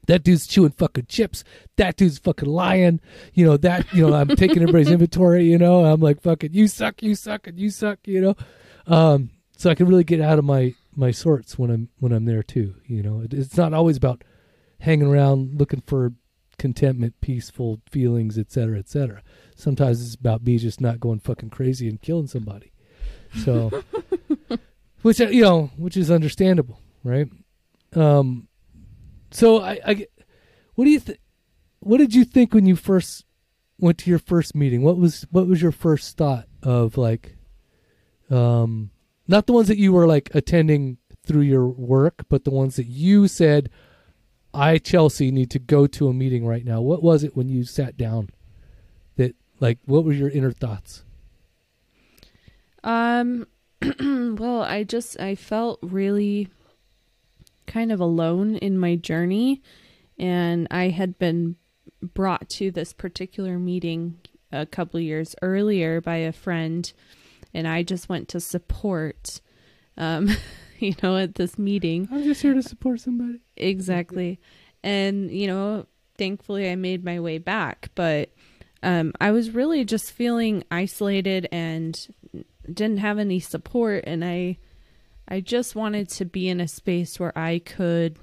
[0.06, 1.42] that dude's chewing fucking chips.
[1.76, 3.00] That dude's fucking lying.
[3.34, 3.92] You know that.
[3.92, 5.44] You know I'm taking everybody's inventory.
[5.50, 7.98] You know I'm like fucking you suck, you suck, and you suck.
[8.06, 8.36] You know,
[8.86, 12.24] um, so I can really get out of my my sorts when I'm when I'm
[12.24, 12.74] there too.
[12.86, 14.24] You know, it, it's not always about
[14.80, 16.12] hanging around looking for
[16.58, 19.22] contentment, peaceful feelings, et cetera, et cetera.
[19.54, 22.72] Sometimes it's about me just not going fucking crazy and killing somebody.
[23.44, 23.82] So,
[25.02, 27.28] which you know, which is understandable, right?
[27.94, 28.48] Um,
[29.30, 30.06] so I, I
[30.74, 31.18] what do you think?
[31.80, 33.24] What did you think when you first
[33.78, 34.82] went to your first meeting?
[34.82, 37.36] What was what was your first thought of like,
[38.30, 38.90] um,
[39.28, 42.86] not the ones that you were like attending through your work, but the ones that
[42.86, 43.70] you said,
[44.54, 46.80] I Chelsea need to go to a meeting right now.
[46.80, 48.30] What was it when you sat down?
[49.16, 51.02] That like, what were your inner thoughts?
[52.84, 53.46] Um,
[54.00, 56.48] well, I just I felt really
[57.66, 59.62] kind of alone in my journey,
[60.18, 61.56] and I had been
[62.00, 64.18] brought to this particular meeting
[64.52, 66.92] a couple years earlier by a friend,
[67.56, 69.40] and I just went to support.
[69.96, 70.28] Um,
[70.78, 73.40] you know, at this meeting, I'm just here to support somebody.
[73.56, 74.38] Exactly.
[74.84, 75.86] And, you know,
[76.18, 78.30] thankfully I made my way back, but
[78.82, 82.06] um, I was really just feeling isolated and
[82.66, 84.04] didn't have any support.
[84.06, 84.58] And I,
[85.26, 88.18] I just wanted to be in a space where I could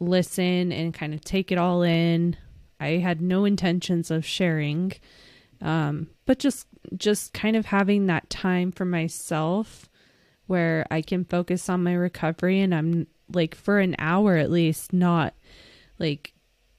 [0.00, 2.36] listen and kind of take it all in.
[2.80, 4.94] I had no intentions of sharing,
[5.60, 9.88] um, but just just kind of having that time for myself
[10.46, 14.92] where I can focus on my recovery and I'm like for an hour at least
[14.92, 15.34] not
[15.98, 16.32] like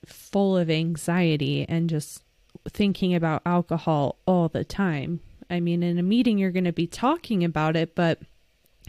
[0.05, 2.23] full of anxiety and just
[2.67, 5.19] thinking about alcohol all the time.
[5.49, 8.19] I mean, in a meeting, you're going to be talking about it, but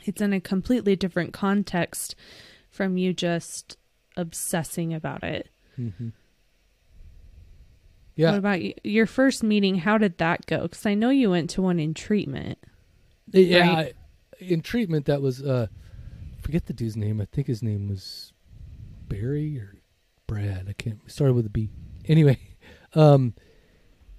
[0.04, 2.14] it's in a completely different context
[2.70, 3.76] from you just
[4.16, 5.48] obsessing about it.
[5.78, 6.08] Mm-hmm.
[8.28, 9.76] What about y- your first meeting?
[9.76, 10.62] How did that go?
[10.62, 12.58] Because I know you went to one in treatment.
[13.32, 13.76] yeah.
[13.76, 13.94] right?
[14.38, 15.68] In treatment, that was uh,
[16.40, 17.20] forget the dude's name.
[17.20, 18.32] I think his name was
[19.08, 19.76] Barry or
[20.26, 20.66] Brad.
[20.68, 20.98] I can't.
[21.10, 21.70] Started with a B.
[22.06, 22.38] Anyway,
[22.94, 23.34] um,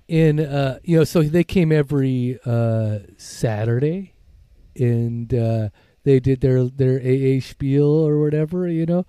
[0.08, 4.14] in uh, you know, so they came every uh Saturday,
[4.76, 5.70] and uh,
[6.04, 9.06] they did their their AA spiel or whatever, you know,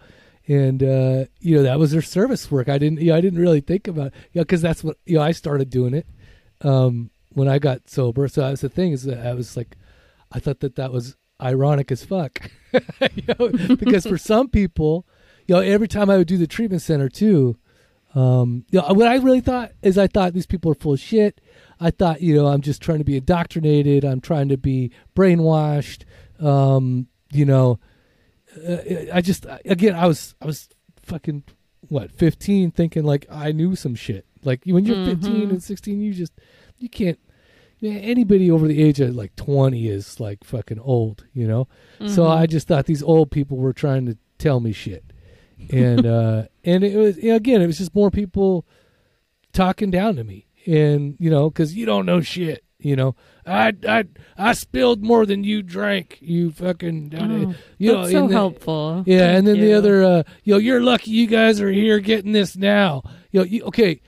[0.48, 2.68] and uh, you know that was their service work.
[2.68, 4.96] I didn't, you know, I didn't really think about, it, you know, because that's what
[5.06, 5.22] you know.
[5.22, 6.06] I started doing it
[6.62, 8.28] um, when I got sober.
[8.28, 9.76] So that's the thing is that I was like,
[10.32, 15.06] I thought that that was ironic as fuck, you know, because for some people,
[15.46, 17.56] you know, every time I would do the treatment center too,
[18.14, 21.00] um, you know, what I really thought is I thought these people are full of
[21.00, 21.40] shit.
[21.80, 24.04] I thought, you know, I'm just trying to be indoctrinated.
[24.04, 26.04] I'm trying to be brainwashed.
[26.38, 27.78] Um, you know,
[28.56, 30.68] uh, I just again, I was I was
[31.02, 31.44] fucking
[31.88, 34.24] what 15, thinking like I knew some shit.
[34.44, 35.50] Like when you're 15 Mhm.
[35.50, 36.32] and 16, you just
[36.78, 37.18] you can't.
[37.80, 41.66] Yeah, anybody over the age of like 20 is like fucking old, you know.
[42.06, 42.36] So Mhm.
[42.36, 45.04] I just thought these old people were trying to tell me shit,
[45.70, 48.64] and uh, and it was again, it was just more people
[49.52, 53.14] talking down to me, and you know, because you don't know shit, you know.
[53.46, 54.04] I I
[54.38, 57.12] I spilled more than you drank, you fucking.
[57.18, 59.02] Oh, you that's know, so the- helpful.
[59.06, 62.32] yeah, Thank and then the other, uh, yo, you're lucky you guys are here getting
[62.32, 63.02] this now.
[63.32, 64.00] Yo, you, okay,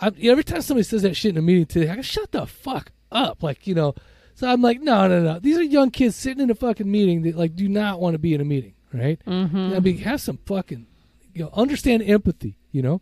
[0.00, 2.32] I, you every time somebody says that shit in a meeting today, I go, shut
[2.32, 3.42] the fuck up.
[3.42, 3.94] Like, you know,
[4.34, 5.38] so I'm like, no, no, no.
[5.38, 8.18] These are young kids sitting in a fucking meeting that, like, do not want to
[8.18, 9.20] be in a meeting, right?
[9.26, 9.74] Mhm.
[9.76, 10.86] I mean, have some fucking,
[11.34, 12.56] you know, understand empathy.
[12.72, 13.00] you know.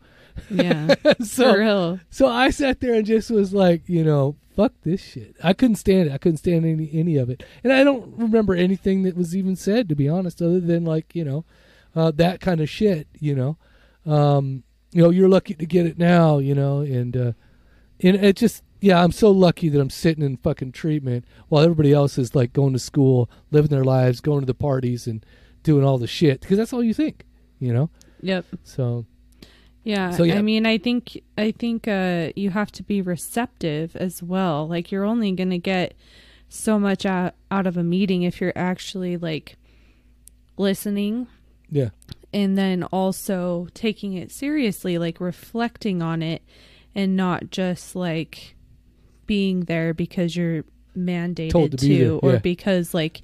[0.51, 0.95] Yeah.
[1.25, 2.01] so For real.
[2.11, 5.37] so I sat there and just was like, you know, fuck this shit.
[5.43, 6.13] I couldn't stand it.
[6.13, 7.43] I couldn't stand any any of it.
[7.65, 11.15] And I don't remember anything that was even said to be honest, other than like,
[11.15, 11.45] you know,
[11.97, 13.57] uh, that kind of shit, you know.
[14.05, 17.33] Um, you know, you're lucky to get it now, you know, and uh
[18.01, 21.93] and it just yeah, I'm so lucky that I'm sitting in fucking treatment while everybody
[21.93, 25.25] else is like going to school, living their lives, going to the parties and
[25.63, 27.25] doing all the shit because that's all you think,
[27.59, 27.91] you know.
[28.23, 28.45] Yep.
[28.65, 29.07] So
[29.83, 30.11] Yeah.
[30.11, 30.37] So, yeah.
[30.37, 34.69] I mean, I think I think uh, you have to be receptive as well.
[34.69, 35.95] Like you're only going to get
[36.49, 39.57] so much out, out of a meeting if you're actually like
[40.57, 41.27] listening
[41.71, 41.91] yeah,
[42.33, 46.43] and then also taking it seriously, like reflecting on it
[46.95, 48.55] and not just like
[49.27, 50.65] being there because you're
[50.97, 53.23] mandated Told to be or because like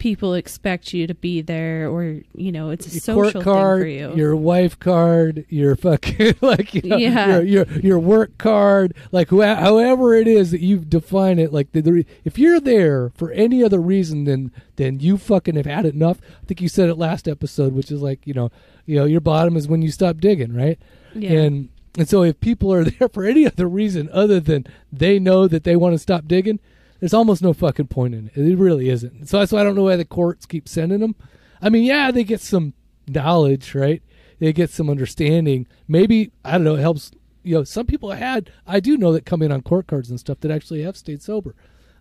[0.00, 4.08] people expect you to be there or you know it's a your social card, thing
[4.08, 4.16] for you.
[4.16, 7.38] your wife card, your fucking like you know, Yeah.
[7.38, 11.52] your, your your work card, like who, however it is that you define it.
[11.52, 15.66] Like the, the if you're there for any other reason than than you fucking have
[15.66, 16.18] had enough.
[16.42, 18.50] I think you said it last episode, which is like you know
[18.86, 20.78] you know your bottom is when you stop digging, right?
[21.14, 21.30] yeah.
[21.42, 25.46] And and so if people are there for any other reason other than they know
[25.46, 26.58] that they want to stop digging,
[27.00, 28.36] there's almost no fucking point in it.
[28.36, 29.28] It really isn't.
[29.28, 31.16] So that's why I don't know why the courts keep sending them.
[31.60, 32.74] I mean, yeah, they get some
[33.08, 34.02] knowledge, right?
[34.38, 35.66] They get some understanding.
[35.88, 36.76] Maybe I don't know.
[36.76, 37.10] It helps.
[37.42, 38.52] You know, some people had.
[38.66, 41.22] I do know that come in on court cards and stuff that actually have stayed
[41.22, 41.54] sober.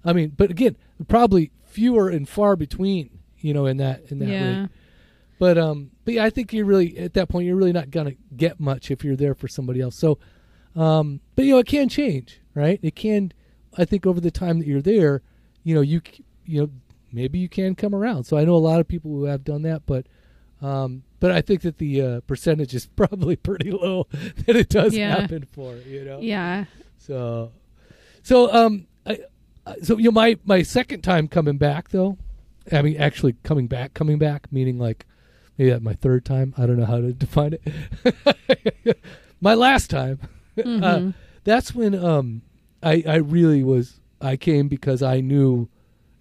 [0.03, 0.77] I mean, but again,
[1.07, 3.09] probably fewer and far between.
[3.37, 4.61] You know, in that in that yeah.
[4.61, 4.69] rate.
[5.39, 8.15] But um, but yeah, I think you're really at that point you're really not gonna
[8.35, 9.95] get much if you're there for somebody else.
[9.95, 10.19] So,
[10.75, 12.79] um, but you know it can change, right?
[12.83, 13.31] It can.
[13.77, 15.21] I think over the time that you're there,
[15.63, 16.01] you know you
[16.45, 16.69] you know
[17.11, 18.23] maybe you can come around.
[18.25, 20.05] So I know a lot of people who have done that, but
[20.61, 24.07] um, but I think that the uh, percentage is probably pretty low
[24.45, 25.19] that it does Yeah.
[25.21, 25.75] happen for.
[25.75, 26.19] You know.
[26.21, 26.65] Yeah.
[26.97, 27.51] So,
[28.23, 29.19] so um, I,
[29.83, 32.17] so you know my my second time coming back though,
[32.71, 35.05] I mean actually coming back, coming back meaning like
[35.57, 36.53] maybe that my third time.
[36.57, 37.57] I don't know how to define
[38.05, 38.99] it.
[39.41, 40.19] my last time,
[40.57, 41.13] uh, Mhm.
[41.43, 42.41] that's when um
[42.83, 45.69] I I really was I came because I knew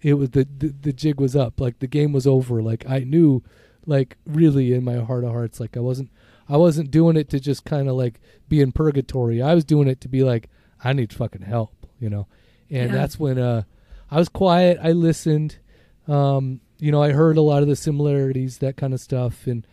[0.01, 1.59] it was the, the the jig was up.
[1.59, 2.61] Like the game was over.
[2.61, 3.43] Like I knew
[3.85, 6.09] like really in my heart of hearts like I wasn't
[6.47, 9.41] I wasn't doing it to just kind of like be in purgatory.
[9.41, 10.49] I was doing it to be like
[10.83, 12.27] I need fucking help you know?
[12.69, 12.95] And Yeah.
[12.95, 13.63] that's when uh
[14.11, 14.77] I was quiet.
[14.81, 15.57] I listened.
[16.07, 19.47] Um you know I heard a lot of the similarities that kind of stuff.
[19.47, 19.65] And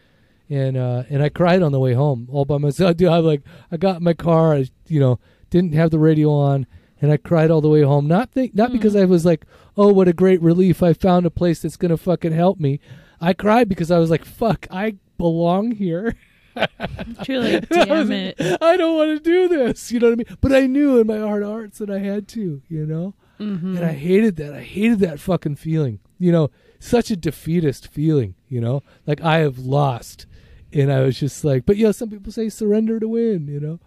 [0.48, 2.96] and uh and I cried on the way home all by myself.
[2.98, 4.54] Dude I like I got in my car.
[4.54, 5.18] I you know
[5.56, 6.66] didn't have the radio on
[7.00, 8.74] and I cried all the way home not think not Mm.
[8.74, 9.44] because I was like
[9.76, 12.80] oh what a great relief I found a place that's going to fucking help me
[13.20, 16.14] I cried because I was like fuck I belong here
[17.28, 18.36] You're like, damn it.
[18.62, 21.06] I don't want to do this you know what I mean but I knew in
[21.06, 23.76] my heart of hearts that I had to you know Mhm.
[23.76, 24.54] and I hated that.
[24.54, 25.98] I hated that fucking feeling.
[26.18, 28.34] You know, such a defeatist feeling.
[28.48, 30.24] You know, like I have lost,
[30.72, 33.46] and I was just like, but you know, some people say surrender to win.
[33.46, 33.80] You know,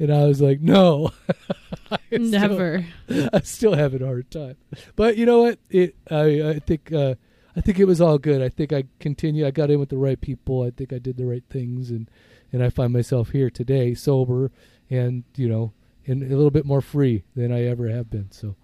[0.00, 1.12] and I was like, no,
[1.92, 2.84] I still- Never.
[3.32, 4.56] I'm still having a hard time.
[4.96, 5.58] But you know what?
[5.70, 7.14] It I I think uh,
[7.56, 8.42] I think it was all good.
[8.42, 9.46] I think I continue.
[9.46, 10.62] I got in with the right people.
[10.62, 12.10] I think I did the right things, and
[12.52, 14.50] and I find myself here today, sober,
[14.88, 15.72] and you know,
[16.06, 18.30] and a little bit more free than I ever have been.
[18.32, 18.56] So.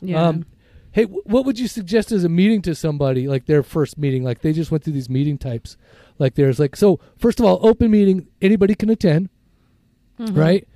[0.00, 0.22] Yeah.
[0.28, 0.46] Um,
[0.92, 4.22] hey, w- what would you suggest as a meeting to somebody like their first meeting?
[4.22, 5.76] Like they just went through these meeting types.
[6.20, 7.00] Like there's like so.
[7.18, 9.28] First of all, open meeting, anybody can attend,
[10.20, 10.36] Mhm.
[10.36, 10.68] right?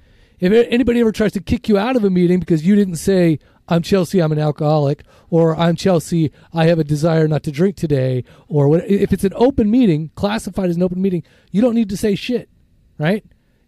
[0.43, 3.38] If anybody ever tries to kick you out of a meeting because you didn't say
[3.68, 7.76] I'm Chelsea, I'm an alcoholic, or I'm Chelsea, I have a desire not to drink
[7.76, 11.22] today, or what, if it's an open meeting, classified as an open meeting,
[11.53, 12.49] you don't need to say shit,
[12.99, 13.24] right?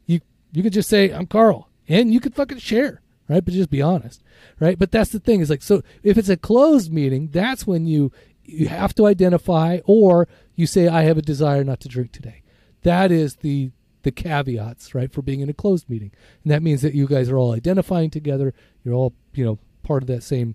[0.06, 0.18] You
[0.52, 3.44] you could just say I'm Carl, and you could fucking share, right?
[3.44, 4.24] But just be honest,
[4.58, 4.76] right?
[4.76, 8.10] But that's the thing is like so if it's a closed meeting, that's when you
[8.42, 12.42] you have to identify, or you say I have a desire not to drink today.
[12.82, 13.70] That is the
[14.04, 16.12] the caveats, right, for being in a closed meeting.
[16.42, 18.54] And that means that you guys are all identifying together.
[18.84, 20.54] You're all, you know, part of that same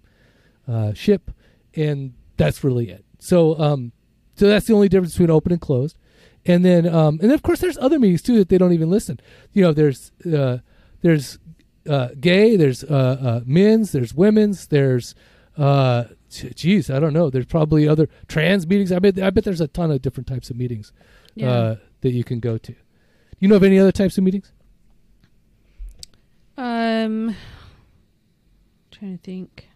[0.68, 1.32] uh, ship,
[1.76, 3.04] and that's really it.
[3.20, 3.91] So, um,
[4.36, 5.97] so that's the only difference between open and closed.
[6.45, 8.89] And then, um, and then of course, there's other meetings too that they don't even
[8.89, 9.20] listen.
[9.52, 10.60] You know, there's uh,
[11.02, 11.38] there's
[11.88, 15.16] uh, gay, there's uh, uh, men's, there's women's, there's
[15.58, 17.30] uh, geez, I don't know.
[17.30, 18.91] There's probably other trans meetings.
[18.91, 20.93] I bet I bet there's a ton of different types of meetings
[21.36, 21.52] Yeah.
[21.52, 22.74] uh, that you can go to.
[23.39, 24.51] You know of any other types of meetings?
[26.57, 27.35] Um,
[28.91, 29.69] trying to think.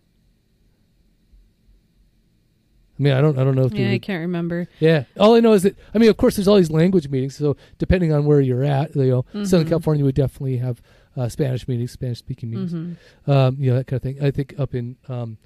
[2.99, 4.67] I mean, I don't, I don't know if Yeah, I can't remember.
[4.79, 5.05] Yeah.
[5.19, 7.35] All I know is that I mean, of course, there's all these language meetings.
[7.35, 9.03] So depending on where you're at, you
[9.33, 9.69] know, Southern Mhm.
[9.69, 10.81] California would definitely have
[11.17, 14.21] uh, Spanish meetings, Spanish speaking meetings, hmm um, you know, that kind of thing.
[14.23, 15.37] I think up in um,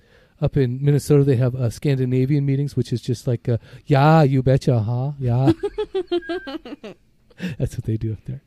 [0.42, 4.42] up in Minnesota they have uh, Scandinavian meetings, which is just like, uh, yeah, you
[4.44, 5.12] betcha, huh?
[5.20, 5.52] Yeah.
[7.58, 8.42] That's what they do up there.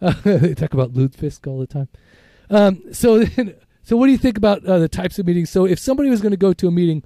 [0.00, 1.88] Uh, they talk about lutefisk all the time.
[2.48, 5.50] Um, so then, so what do you think about uh, the types of meetings?
[5.50, 7.04] So if somebody was going to go to a meeting,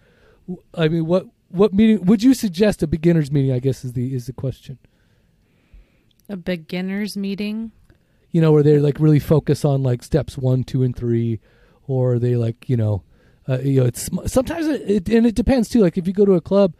[0.74, 3.52] I mean, what what meeting would you suggest a beginners meeting?
[3.52, 4.78] I guess is the is the question.
[6.28, 7.72] A beginner's meeting.
[8.30, 11.40] You know, where they like really focus on like steps one, two, and three,
[11.86, 13.04] or they like you know,
[13.48, 15.80] uh, you know, it's sometimes it, it and it depends too.
[15.80, 16.74] Like if you go to a club,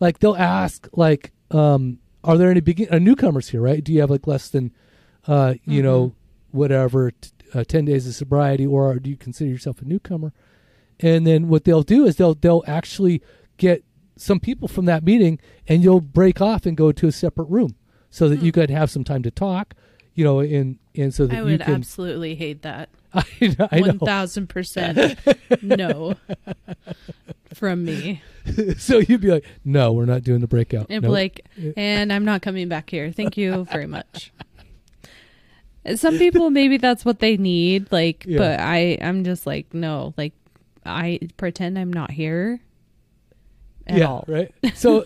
[0.00, 3.60] like they'll ask like, um, are there any begin uh, newcomers here?
[3.62, 3.82] Right?
[3.82, 4.72] Do you have like less than,
[5.26, 6.14] uh, you know,
[6.50, 10.32] whatever, t- uh, ten days of sobriety, or do you consider yourself a newcomer?
[11.00, 13.22] And then what they'll do is they'll they'll actually
[13.56, 13.84] get
[14.16, 17.76] some people from that meeting, and you'll break off and go to a separate room
[18.10, 19.74] so that you could have some time to talk.
[20.14, 21.74] You know, and and so that I you would can.
[21.74, 22.88] absolutely hate that.
[23.12, 23.24] I,
[23.70, 23.92] I know.
[24.04, 25.18] thousand percent
[25.62, 26.16] no
[27.56, 28.22] from me.
[28.78, 31.12] so you'd be like, "No, we're not doing the breakout." And Nope.
[31.12, 31.46] like,
[31.76, 33.10] and I'm not coming back here.
[33.10, 34.32] Thank you very much.
[35.94, 38.38] Some people maybe that's what they need, like, Yeah.
[38.38, 40.32] but I I'm just like no, like
[40.84, 42.60] I pretend I'm not here
[43.86, 44.24] at yeah, all.
[44.26, 44.52] right.
[44.74, 45.04] So,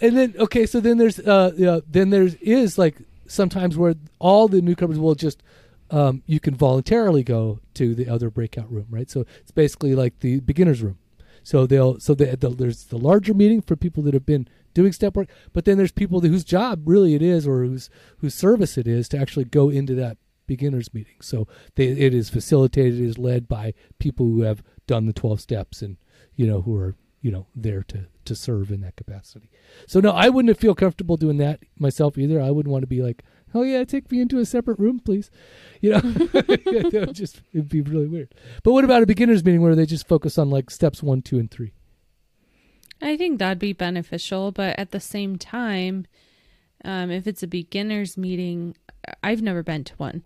[0.00, 2.96] and then okay, so then there's uh, yeah, then there's is like
[3.28, 5.42] sometimes where all the newcomers will just
[5.90, 9.10] um, you can voluntarily go to the other breakout room, right?
[9.10, 10.98] So it's basically like the beginners room.
[11.42, 14.92] So they'll so the, the, there's the larger meeting for people that have been doing
[14.92, 18.34] step work, but then there's people that, whose job really it is or whose whose
[18.34, 21.16] service it is to actually go into that beginners meeting.
[21.20, 25.40] So they, it is facilitated, it is led by people who have done the 12
[25.40, 25.96] steps and
[26.34, 29.50] you know who are you know there to to serve in that capacity.
[29.86, 32.40] So no, I wouldn't feel comfortable doing that myself either.
[32.40, 33.24] I wouldn't want to be like,
[33.54, 35.30] oh yeah, take me into a separate room, please.
[35.80, 38.34] You know, that would just it'd be really weird.
[38.62, 41.38] But what about a beginners meeting where they just focus on like steps one, two,
[41.38, 41.72] and three?
[43.02, 46.06] I think that'd be beneficial, but at the same time,
[46.84, 48.76] um, if it's a beginners meeting,
[49.22, 50.22] I've never been to one.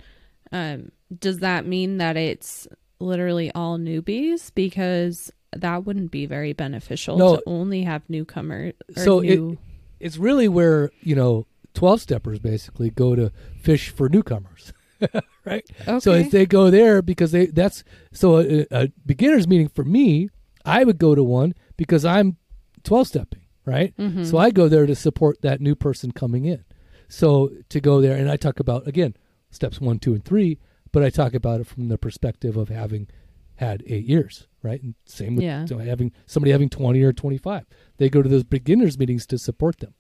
[0.51, 2.67] Um, does that mean that it's
[2.99, 4.51] literally all newbies?
[4.55, 7.37] Because that wouldn't be very beneficial No.
[7.37, 8.75] to only have newcomers.
[8.97, 9.59] Or So it-
[10.01, 14.73] It's really where you know twelve steppers basically go to fish for newcomers.
[15.45, 15.65] right?
[15.87, 15.99] okay.
[16.01, 20.29] So if they go there because they that's so a, a beginners meeting for me,
[20.65, 22.37] I would go to one because I'm
[22.85, 23.95] 12 stepping, right?
[23.99, 24.25] Mhm.
[24.25, 26.65] So I go there to support that new person coming in.
[27.09, 29.15] So to go there and I talk about again
[29.51, 30.59] steps 1, 2 and 3,
[30.93, 33.09] but I talk about it from the perspective of having
[33.57, 34.83] had 8 years, right?
[34.83, 35.65] And same with Yeah.
[35.67, 37.65] so having somebody having 20 or 25.
[37.99, 39.95] They go to those beginners meetings to support them.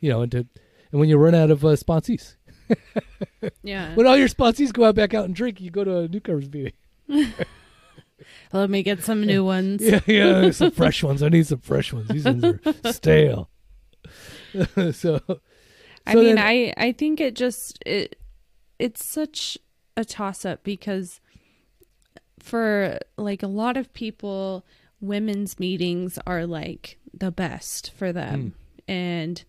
[0.00, 0.46] You know, and to
[0.96, 2.36] and when you run out of uh, sponsees,
[3.62, 3.94] yeah.
[3.94, 6.50] when all your sponsees go out back out and drink, you go to a newcomers
[6.50, 6.72] meeting.
[8.50, 9.82] Let me get some new ones.
[9.82, 11.22] Yeah, yeah, some fresh ones.
[11.22, 12.08] I need some fresh ones.
[12.08, 13.50] These ones are stale.
[14.92, 15.20] so,
[16.06, 18.18] I mean, then- I I think it just it
[18.78, 19.58] it's such
[19.98, 21.20] a toss up because
[22.38, 24.64] for like a lot of people,
[24.98, 28.54] women's meetings are like the best for them,
[28.88, 29.44] and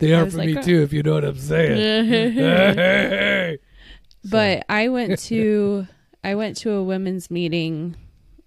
[0.00, 2.08] they are for like, me uh, too, if you know what I'm saying.
[2.30, 3.58] Hey.
[4.24, 5.86] but I went to
[6.22, 7.96] I went to a women's meeting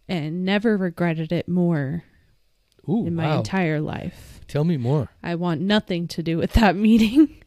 [0.08, 2.04] and never regretted it more
[2.88, 3.38] Ooh, in my wow.
[3.38, 4.42] entire life.
[4.48, 5.10] Tell me more.
[5.24, 7.38] I want nothing to do with that meeting.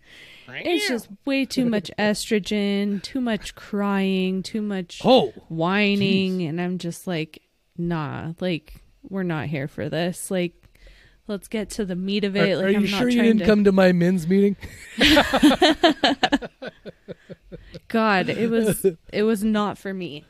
[0.49, 6.79] It's just way too much estrogen, too much crying, too much Oh, whining, and I'm
[6.79, 7.43] just like,
[7.77, 10.31] nah, like we're not here for this.
[10.31, 10.55] Like,
[11.27, 12.57] let's get to the meat of are, it.
[12.57, 13.47] like, are you sure you didn't to.
[13.47, 14.57] come to my men's meeting?
[17.89, 20.25] God, it was it was not for me.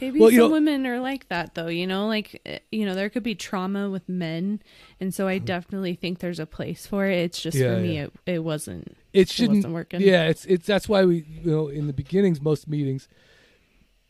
[0.00, 2.94] Maybe Well, some know- women are like that though, you know, like eh, you know,
[2.94, 4.62] there could be trauma with men,
[4.98, 7.18] and so I definitely think there's a place for it.
[7.18, 7.56] It's just.
[7.56, 8.04] Yeah, for me, yeah.
[8.04, 8.96] it it wasn't.
[9.12, 9.58] It shouldn't.
[9.58, 10.00] wasn't working.
[10.00, 13.08] Yeah, it's it's that's why we you know in the beginnings most meetings,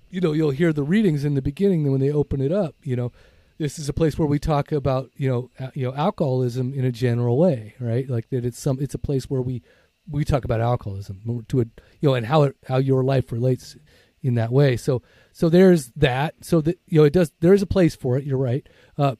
[0.08, 1.82] you know you'll hear the readings in the beginning.
[1.82, 3.10] Then when they open it up, you know,
[3.60, 6.90] this is a place where we talk about you know you know alcoholism in a
[6.90, 8.08] general way, right?
[8.08, 9.62] Like that it's some it's a place where we
[10.08, 11.64] we talk about alcoholism to a
[12.00, 13.76] you know and how it how your life relates
[14.22, 14.78] in that way.
[14.78, 15.02] So
[15.32, 16.36] so there's that.
[16.40, 18.24] So that you know it does there is a place for it.
[18.24, 18.66] You're right.
[18.96, 19.16] Uh,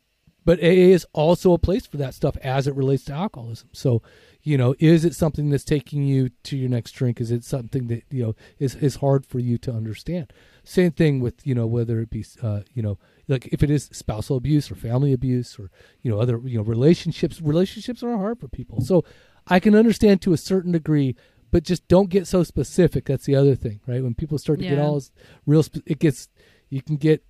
[0.47, 3.69] but AA is also a place for that stuff as it relates to alcoholism.
[3.73, 4.03] So
[4.43, 7.21] You know, is it something that's taking you to your next drink?
[7.21, 10.33] Is it something that you know is is hard for you to understand?
[10.65, 12.99] Same thing with you know whether it be uh, you know
[13.31, 15.71] like if it is spousal abuse or family abuse or
[16.03, 17.41] you know other you know relationships.
[17.41, 19.05] Relationships are hard for people, so
[19.47, 21.17] I can understand to a certain degree
[21.51, 23.07] but just don't get so specific.
[23.07, 24.03] That's the other thing, right?
[24.03, 25.03] When people start to get all
[25.47, 26.29] real, it gets
[26.69, 27.25] you can get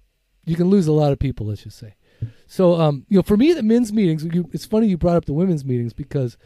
[0.44, 1.46] you can lose a lot of people.
[1.46, 1.94] Let's just say.
[2.46, 4.24] So, um, you know, for me, the men's meetings.
[4.24, 6.36] You, it's funny you brought up the women's meetings because,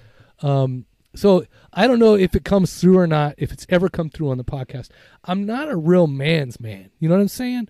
[0.41, 3.35] um, so I don't know if it comes through or not.
[3.39, 4.91] If it's ever come through on the podcast,
[5.25, 6.91] I'm not a real man's man.
[6.99, 7.69] You know what I'm saying?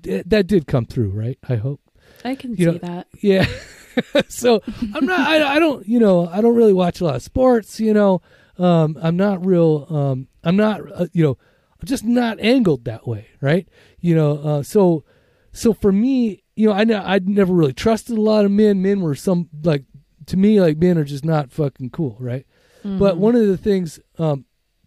[0.00, 1.38] D- that did come through, right?
[1.48, 1.80] I hope.
[2.24, 3.06] I can You see know, that.
[3.20, 3.46] Yeah.
[4.28, 4.62] so
[4.94, 5.20] I'm not.
[5.20, 5.86] I, I don't.
[5.86, 6.28] You know.
[6.28, 7.80] I don't really watch a lot of sports.
[7.80, 8.22] You know.
[8.58, 9.86] Um, I'm not real.
[9.90, 10.80] Um, I'm not.
[10.92, 11.38] Uh, you know.
[11.80, 13.68] I'm just not angled that way, right?
[14.00, 14.38] You know.
[14.38, 15.04] Uh, so,
[15.52, 18.80] so for me, you know, I know I'd never really trusted a lot of men.
[18.82, 19.84] Men were some like
[20.26, 22.46] to me like men are just not fucking cool, right?
[22.84, 24.44] But one of the things, um,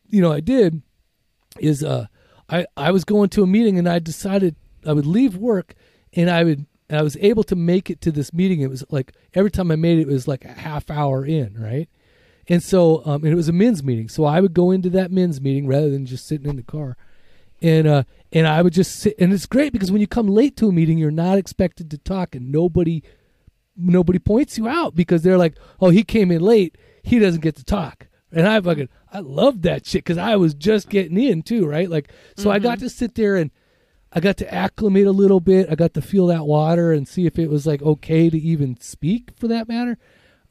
[0.10, 0.82] you know, I did
[1.60, 2.06] is uh,
[2.48, 5.74] I I was going to a meeting and I decided I would leave work
[6.14, 8.62] and I would and I was able to make it to this meeting.
[8.62, 11.60] It was like every time I made it, it was like a half hour in,
[11.60, 11.90] right?
[12.50, 15.12] And so, um, and it was a men's meeting, so I would go into that
[15.12, 16.96] men's meeting rather than just sitting in the car,
[17.62, 19.16] and uh, and I would just sit.
[19.20, 21.98] And it's great because when you come late to a meeting, you're not expected to
[21.98, 23.04] talk, and nobody
[23.76, 26.78] nobody points you out because they're like, oh, he came in late,
[27.08, 28.08] he doesn't get to talk.
[28.32, 31.90] And I fucking I love that shit because I was just getting in too, right?
[31.90, 33.52] Like, so I got to sit there and
[34.12, 35.70] I got to acclimate a little bit.
[35.72, 38.80] I got to feel that water and see if it was like okay to even
[38.82, 39.98] speak for that matter.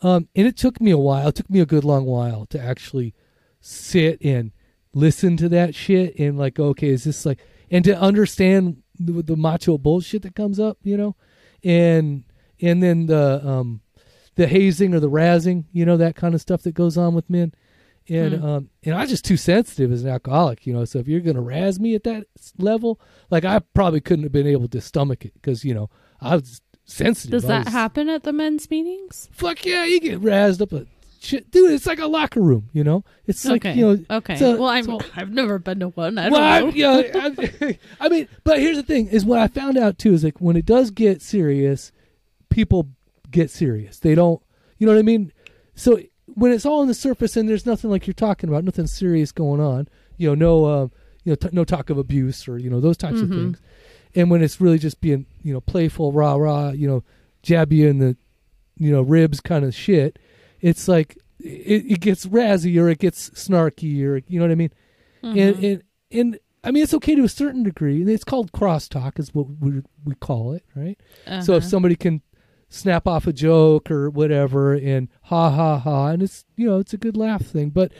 [0.01, 1.29] Um, and it took me a while.
[1.29, 3.15] It took me a good long while to actually
[3.61, 4.53] sit and
[4.95, 7.41] listen to that shit and like, okay, is this like,
[7.71, 11.17] and to understand the, the macho bullshit that comes up, you know,
[11.63, 12.25] and
[12.61, 13.83] and then the um,
[14.37, 17.28] the hazing or the razzing, you know, that kind of stuff that goes on with
[17.28, 17.53] men.
[18.09, 18.45] And Hmm.
[18.45, 20.84] um, and I'm just too sensitive as an alcoholic, you know.
[20.84, 22.26] So if you're gonna razz me at that
[22.57, 26.37] level, like I probably couldn't have been able to stomach it because you know I
[26.37, 27.32] was sensitive.
[27.32, 29.28] Does that was- happen at the men's meetings?
[29.32, 30.72] Fuck yeah, you get razzed up.
[30.72, 30.87] A
[31.20, 31.72] shit, dude.
[31.72, 33.03] It's like a locker room, you know.
[33.26, 33.74] It's like okay.
[33.76, 34.16] you know.
[34.18, 34.37] okay.
[34.37, 36.16] so- well, I'm, so- I've never been to one.
[36.16, 36.68] I don't well, I- know.
[36.68, 40.22] yeah, I, I mean, but here's the thing: is what I found out too is
[40.22, 41.91] like when it does get serious,
[42.51, 42.91] people
[43.31, 43.99] get serious.
[43.99, 44.41] They don't,
[44.79, 45.33] you know what I mean?
[45.74, 48.87] So when it's all on the surface and there's nothing like you're talking about, nothing
[48.87, 50.89] serious going on, you know, no, uh,
[51.24, 53.35] you know, t- no talk of abuse or you know those types of Mhm.
[53.35, 53.61] things.
[54.14, 57.03] And when it's really just being, you know, playful, rah rah, you know,
[57.43, 58.16] jab you in the,
[58.77, 60.18] you know, ribs kind of shit,
[60.61, 64.57] it's like it, it gets razzy or it gets snarky or you know what I
[64.57, 64.72] mean?
[65.22, 65.39] Mm-hmm.
[65.39, 69.18] and and and I mean it's okay to a certain degree, and it's called crosstalk,
[69.18, 70.99] is what we we call it, right?
[71.43, 71.68] So if Uh-huh.
[71.68, 72.22] somebody can
[72.69, 76.95] snap off a joke or whatever, and ha ha ha, and it's you know it's
[76.95, 77.93] a good laugh thing, but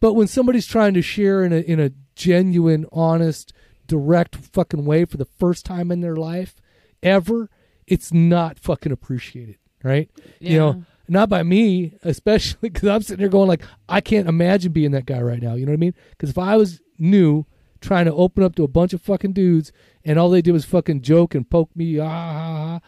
[0.00, 3.52] but when somebody's trying to share in a in a genuine, honest,
[3.86, 6.56] direct fucking way for the first time in their life
[7.02, 7.50] ever,
[7.86, 10.10] it's not fucking appreciated, right?
[10.40, 14.72] You know, not by me, especially because I'm sitting there going like, I can't imagine
[14.72, 15.54] being that guy right now.
[15.54, 15.94] You know what I mean?
[16.10, 17.46] Because if I was new,
[17.80, 19.72] trying to open up to a bunch of fucking dudes,
[20.04, 22.80] and all they did was fucking joke and poke me, ah, ah, ah,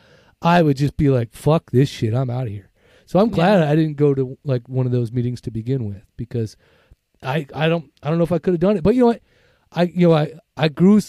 [0.42, 2.70] I would just be like, fuck this shit, I'm out of here.
[3.06, 6.04] So I'm glad I didn't go to like one of those meetings to begin with
[6.16, 6.56] because
[7.22, 8.84] I I don't I don't know if I could have done it.
[8.84, 9.22] But you know what?
[9.72, 11.00] I you know I I grew.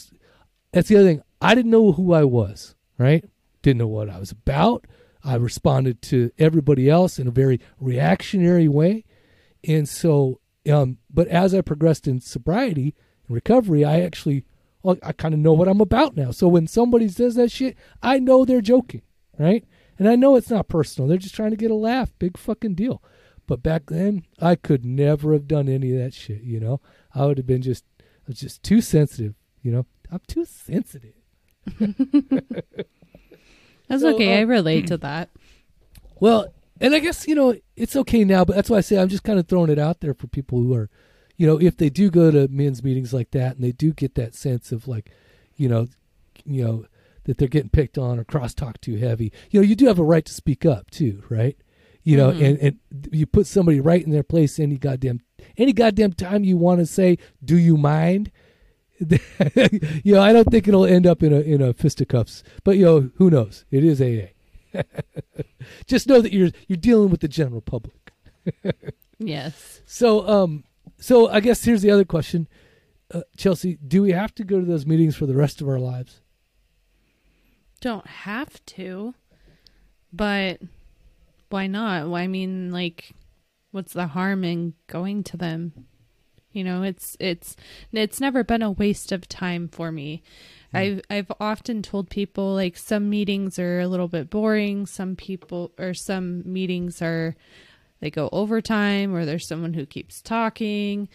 [0.71, 1.21] That's the other thing.
[1.41, 2.73] I didn't know who I was.
[2.97, 3.23] Right?
[3.61, 4.87] Didn't know what I was about.
[5.23, 9.05] I responded to everybody else in a very reactionary way,
[9.63, 10.39] and so.
[10.71, 12.93] Um, but as I progressed in sobriety
[13.27, 14.45] and recovery, I actually,
[14.83, 16.29] well, I kind of know what I'm about now.
[16.29, 19.01] So when somebody says that shit, I know they're joking,
[19.41, 19.65] right?
[19.97, 21.07] And I know it's not personal.
[21.07, 22.11] They're just trying to get a laugh.
[22.19, 23.01] Big fucking deal.
[23.47, 26.41] But back then, I could never have done any of that shit.
[26.43, 26.81] You know,
[27.13, 29.35] I would have been just, I was just too sensitive.
[29.61, 31.13] You know, I'm too sensitive.
[33.87, 34.39] That's So, okay.
[34.39, 35.29] I um, relate to that.
[36.19, 39.09] Well, and I guess you know it's okay now, but that's why I say I'm
[39.09, 40.87] just kind of throwing it out there for people who are,
[41.35, 44.13] you know, if they do go to men's meetings like that and they do get
[44.13, 45.09] that sense of like,
[45.55, 45.87] you know,
[46.45, 46.85] you know
[47.31, 49.31] that they're getting picked on or crosstalk too heavy.
[49.49, 51.55] You know, you do have a right to speak up too, right?
[52.03, 52.43] You know, Mhm.
[52.45, 55.21] and and you put somebody right in their place any goddamn
[55.57, 58.31] any goddamn time you want to say, "Do you mind?"
[60.03, 62.85] you know, I don't think it'll end up in a in a fisticuffs, but you
[62.85, 63.63] know, who knows?
[63.71, 64.33] It is AA.
[65.87, 68.11] Just know that you're you're dealing with the general public.
[69.23, 69.81] Yes.
[69.85, 70.63] So, um,
[70.97, 72.47] so I guess here's the other question,
[73.13, 75.77] uh, Chelsea: Do we have to go to those meetings for the rest of our
[75.79, 76.20] lives?
[77.81, 79.15] Don't have to,
[80.13, 80.61] but
[81.49, 82.05] why not?
[82.05, 83.11] Well, I mean, like,
[83.71, 85.87] what's the harm in going to them?
[86.53, 87.55] You know, it's it's
[87.91, 90.21] it's never been a waste of time for me.
[90.73, 90.79] Mm.
[90.79, 95.71] I've I've often told people like some meetings are a little bit boring, some people
[95.79, 97.35] or some meetings are
[98.01, 101.07] they go overtime or there's someone who keeps talking,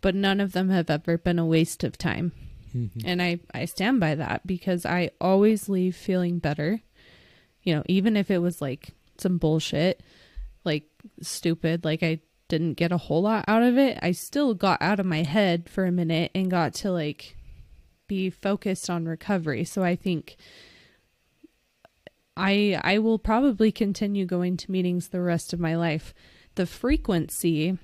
[0.00, 2.32] but none of them have ever been a waste of time.
[2.76, 3.00] Mm-hmm.
[3.04, 6.80] And I I stand by that because I always leave feeling better.
[7.62, 10.02] You know, even if it was like some bullshit,
[10.64, 10.84] like
[11.22, 15.00] stupid, like I didn't get a whole lot out of it, I still got out
[15.00, 17.36] of my head for a minute and got to like
[18.06, 19.64] be focused on recovery.
[19.64, 20.36] So I think
[22.36, 26.12] I I will probably continue going to meetings the rest of my life.
[26.56, 27.78] The frequency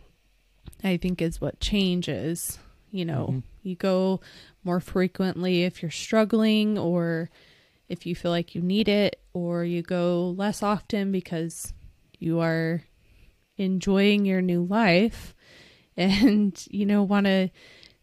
[0.84, 2.59] I think is what changes.
[2.93, 3.38] You know, mm-hmm.
[3.62, 4.20] you go
[4.64, 7.30] more frequently if you're struggling or
[7.88, 11.72] if you feel like you need it or you go less often because
[12.18, 12.84] you are
[13.57, 15.34] enjoying your new life
[15.97, 17.51] and you know want to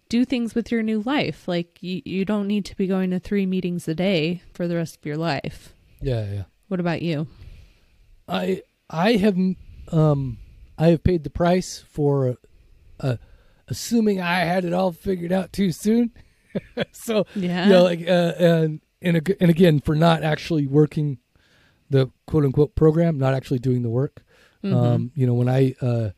[0.10, 1.48] do things with your new life.
[1.48, 4.76] Like you, you don't need to be going to three meetings a day for the
[4.76, 5.74] rest of your life.
[6.02, 6.44] Yeah yeah.
[6.68, 7.28] What about you?
[8.28, 9.38] I i have
[9.92, 10.40] um
[10.80, 12.38] i have paid the price for
[13.00, 13.18] uh,
[13.70, 16.12] assuming i had it all figured out too soon
[16.92, 21.18] so yeah you know like uh, and and, and again for not actually working
[21.90, 24.24] the quote unquote program not actually doing the work
[24.64, 24.76] Mm-hmm.
[24.76, 26.10] Um, you know, when I uh,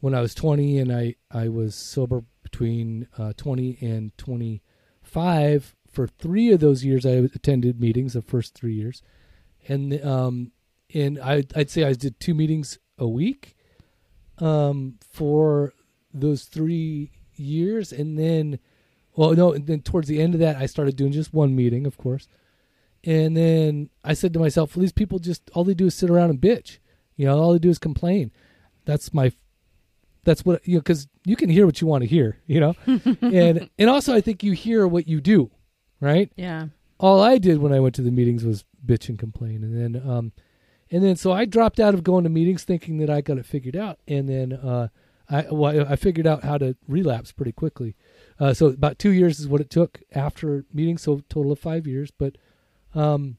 [0.00, 6.06] when I was 20 and I I was sober between uh, 20 and 25 for
[6.06, 7.04] three of those years.
[7.04, 9.02] I attended meetings the first three years,
[9.68, 10.52] and um,
[10.94, 13.56] and I I'd say I did two meetings a week,
[14.38, 15.72] um, for
[16.12, 18.58] those three years, and then.
[19.14, 21.86] Well, no, and then towards the end of that, I started doing just one meeting,
[21.86, 22.28] of course.
[23.02, 26.10] And then I said to myself, well, these people just, all they do is sit
[26.10, 26.80] around and bitch.
[27.16, 28.30] You know, all they do is complain.
[28.84, 29.32] That's my
[30.26, 32.74] that's what you know because you can hear what you want to hear you know
[33.22, 35.50] and and also i think you hear what you do
[36.00, 36.66] right yeah
[36.98, 40.02] all i did when i went to the meetings was bitch and complain and then
[40.06, 40.32] um
[40.90, 43.46] and then so i dropped out of going to meetings thinking that i got it
[43.46, 44.88] figured out and then uh
[45.30, 47.94] i well, i figured out how to relapse pretty quickly
[48.40, 51.86] uh so about two years is what it took after meetings so total of five
[51.86, 52.36] years but
[52.94, 53.36] um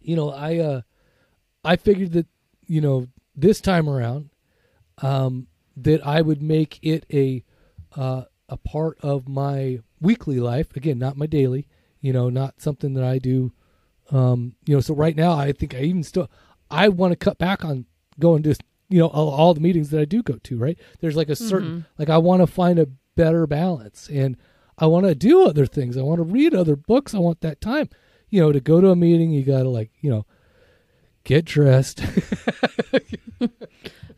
[0.00, 0.80] you know i uh
[1.64, 2.26] i figured that
[2.70, 4.30] you know, this time around,
[5.02, 7.42] um, that I would make it a
[7.96, 10.76] uh, a part of my weekly life.
[10.76, 11.66] Again, not my daily.
[12.00, 13.52] You know, not something that I do.
[14.12, 16.30] Um, you know, so right now I think I even still
[16.70, 17.86] I want to cut back on
[18.20, 18.54] going to
[18.90, 20.58] you know all, all, the meetings that I do go to.
[20.58, 20.78] Right?
[21.00, 21.80] There's like a certain mm-hmm.
[21.98, 24.36] like I want to find a better balance and
[24.76, 25.96] I want to do other things.
[25.96, 27.14] I want to read other books.
[27.14, 27.88] I want that time.
[28.28, 30.26] You know, to go to a meeting, you got to like you know
[31.24, 32.02] get dressed.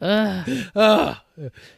[0.01, 1.15] uh.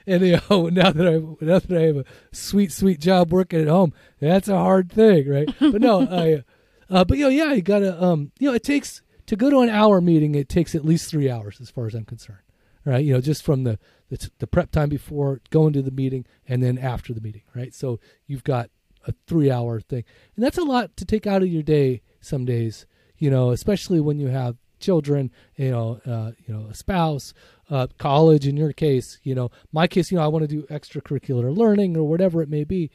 [0.06, 3.60] and you know, now that I now that I have a sweet sweet job working
[3.60, 5.48] at home, that's a hard thing, right?
[5.60, 6.44] But no, I.
[6.90, 8.02] Uh, but you know, yeah, you gotta.
[8.02, 10.34] Um, you know, it takes to go to an hour meeting.
[10.34, 12.43] It takes at least three hours, as far as I'm concerned.
[12.84, 13.04] Right?
[13.04, 13.78] You know, just from the
[14.10, 17.42] the, the prep time before going to the meeting and then after the meeting.
[17.54, 17.74] Right?
[17.74, 18.70] So you've got
[19.06, 20.04] a three hour thing,
[20.36, 22.02] and that's a lot to take out of your day.
[22.20, 22.86] Some days,
[23.18, 27.32] you know, especially when you have children, you know, uh, you know, a spouse,
[27.70, 30.62] uh, college in your case, you know, my case, you know, I want to do
[30.64, 32.90] extracurricular learning or whatever it may be.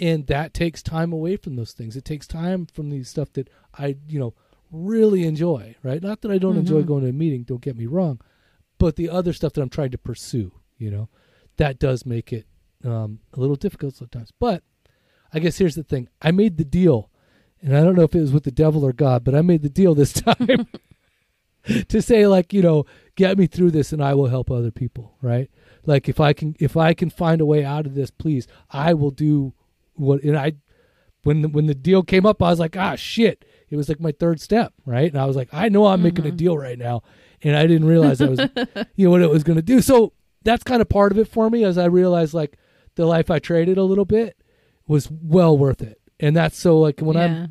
[0.00, 1.96] And that takes time away from those things.
[1.96, 4.34] It takes time from the stuff that I, you know,
[4.70, 6.02] really enjoy, right?
[6.02, 6.60] Not that I don't mm-hmm.
[6.60, 8.20] enjoy going to a meeting, don't get me wrong,
[8.78, 11.08] but the other stuff that I'm trying to pursue, you know,
[11.56, 12.46] that does make it
[12.84, 14.32] um, a little difficult sometimes.
[14.38, 14.62] But
[15.32, 17.10] I guess here's the thing I made the deal,
[17.60, 19.62] and I don't know if it was with the devil or God, but I made
[19.62, 20.66] the deal this time
[21.88, 22.84] to say like you know
[23.16, 25.50] get me through this and i will help other people right
[25.84, 28.94] like if i can if i can find a way out of this please i
[28.94, 29.52] will do
[29.94, 30.52] what and i
[31.24, 34.00] when the, when the deal came up i was like ah shit it was like
[34.00, 36.04] my third step right and i was like i know i'm mm-hmm.
[36.04, 36.36] making a mm-hmm.
[36.36, 37.02] deal right now
[37.42, 40.12] and i didn't realize that was you know what it was going to do so
[40.44, 42.56] that's kind of part of it for me as i realized like
[42.94, 44.36] the life i traded a little bit
[44.86, 47.24] was well worth it and that's so like when yeah.
[47.24, 47.50] i'm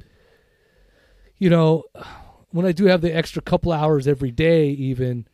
[1.37, 1.83] you know
[2.51, 5.27] when I do have the extra couple hours every day, even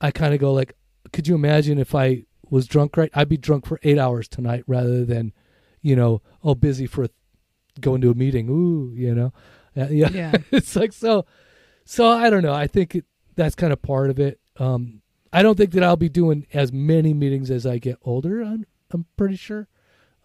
[0.00, 0.74] I kind of go like,
[1.12, 3.10] could you imagine if I was drunk right?
[3.14, 5.32] I'd be drunk for eight hours tonight rather than,
[5.82, 7.08] you know, oh busy for
[7.80, 8.48] going to a meeting.
[8.48, 9.32] Ooh, you know,
[9.76, 10.10] uh, yeah.
[10.10, 10.32] yeah.
[10.50, 11.24] it's like so.
[11.84, 12.52] So I don't know.
[12.52, 13.06] I think it,
[13.38, 14.38] that's kind of part of it.
[14.58, 15.00] Um,
[15.32, 18.42] I don't think that I'll be doing as many meetings as I get older.
[18.42, 19.68] I'm, I'm pretty sure.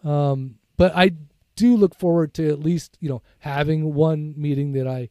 [0.02, 1.12] Um, but I
[1.56, 5.08] do look forward to at least you know having one meeting that I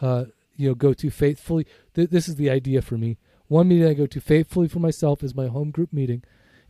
[0.00, 0.26] uh,
[0.56, 1.66] you know go to faithfully.
[1.94, 3.18] Th- this is the idea for me.
[3.48, 6.22] one meeting I go to faithfully for myself is my home group meeting,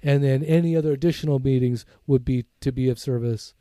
[0.03, 3.55] and then any other additional meetings would be to be of service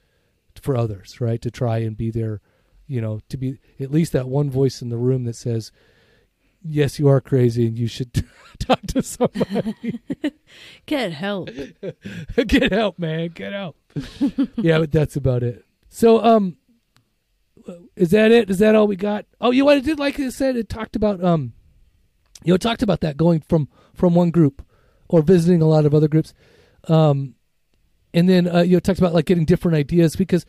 [0.62, 1.42] for others, right?
[1.42, 2.42] To try and be there,
[2.88, 5.72] you know, to be at least that one voice in the room that says,
[6.68, 8.26] "Yes, you are crazy, and you should
[8.60, 10.00] talk to somebody.
[10.86, 11.50] Get help.
[12.48, 13.30] Get help, man.
[13.30, 13.78] Get help."
[14.58, 15.64] yeah, but that's about it.
[15.90, 16.58] So, um,
[17.96, 18.50] is that it?
[18.50, 19.26] Is that all we got?
[19.40, 21.54] Oh, you what I did like I said, it talked about um,
[22.44, 24.66] you know, talked about that going from from one group
[25.08, 26.34] or visiting a lot of other groups,
[26.88, 27.36] um,
[28.14, 30.46] and then uh, you know, talked about like getting different ideas because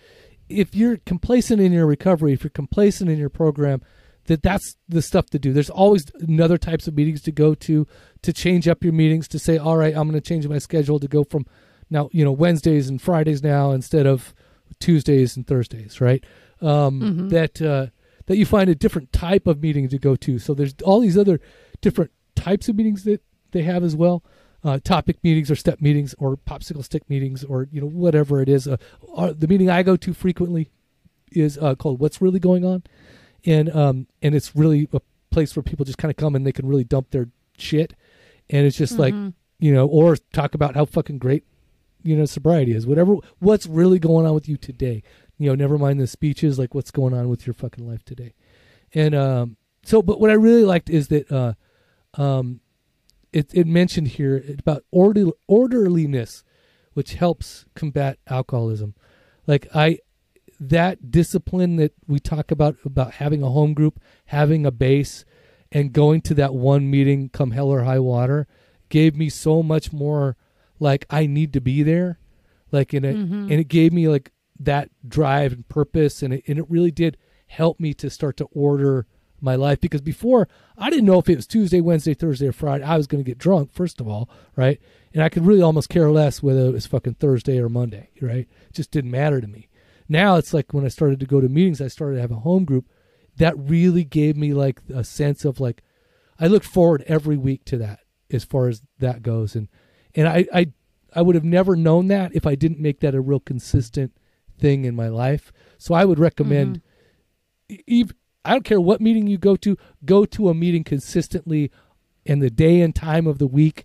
[0.49, 3.83] if you're complacent in your recovery, if you're complacent in your program,
[4.27, 5.53] that that's the stuff to do.
[5.53, 7.87] There's always another types of meetings to go to
[8.23, 10.99] to change up your meetings to say, all right, I'm going to change my schedule
[11.01, 11.47] to go from
[11.91, 14.35] now, you know, Wednesdays and Fridays now instead of
[14.81, 16.25] Tuesdays and Thursdays, right?
[16.61, 17.31] Um, Mhm.
[17.31, 17.87] That uh,
[18.27, 20.39] that you find a different type of meeting to go to.
[20.39, 21.41] So there's all these other
[21.81, 23.23] different types of meetings that
[23.53, 24.25] they have as well.
[24.65, 28.49] Uh, topic meetings or step meetings or popsicle stick meetings or you know whatever it
[28.49, 28.67] is.
[28.67, 28.77] Uh,
[29.17, 30.71] uh, the meeting I go to frequently
[31.31, 32.83] is uh, called "What's Really Going On,"
[33.47, 36.53] and um, and it's really a place where people just kind of come and they
[36.53, 37.95] can really dump their shit,
[38.51, 39.33] and it's just like Mhm.
[39.59, 41.45] you know, or talk about how fucking great,
[42.03, 42.87] you know, sobriety is.
[42.87, 45.03] Whatever, what's really going on with you today.
[45.39, 48.35] You know, never mind the speeches, like what's going on with your fucking life today.
[48.95, 51.55] And um, so, but what I really liked is that uh,
[52.15, 52.61] um,
[53.33, 56.43] it it mentioned here about order, orderliness,
[56.95, 58.95] which helps combat alcoholism.
[59.47, 59.99] Like I,
[60.59, 65.25] that discipline that we talk about about having a home group, having a base,
[65.73, 68.47] and going to that one meeting, come hell or high water,
[68.89, 70.37] gave me so much more.
[70.79, 72.19] Like I need to be there,
[72.73, 73.43] like in a, Mhm.
[73.51, 77.17] and it gave me like that drive and purpose, and it and it really did
[77.49, 79.07] help me to start to order
[79.41, 80.49] my life because before
[80.79, 82.83] I didn't know if it was Tuesday, Wednesday, Thursday, or Friday.
[82.85, 84.81] I was going to get drunk first of all, right?
[85.13, 88.49] And I could really almost care less whether it was fucking Thursday or Monday, right?
[88.69, 89.69] It just didn't matter to me.
[90.09, 92.37] Now it's like when I started to go to meetings, I started to have a
[92.37, 92.87] home group.
[93.37, 95.83] That really gave me like a sense of like
[96.39, 98.01] I look forward every week to that
[98.31, 99.69] as far as that goes, and
[100.15, 100.73] and I I
[101.15, 104.13] I would have never known that if I didn't make that a real consistent
[104.59, 105.53] thing in my life.
[105.79, 106.83] So I would recommend
[107.69, 108.03] mm-hmm.
[108.03, 108.13] ev
[108.45, 111.73] I don't care what meeting you go to, go to a meeting consistently
[112.25, 113.85] and the day and time of the week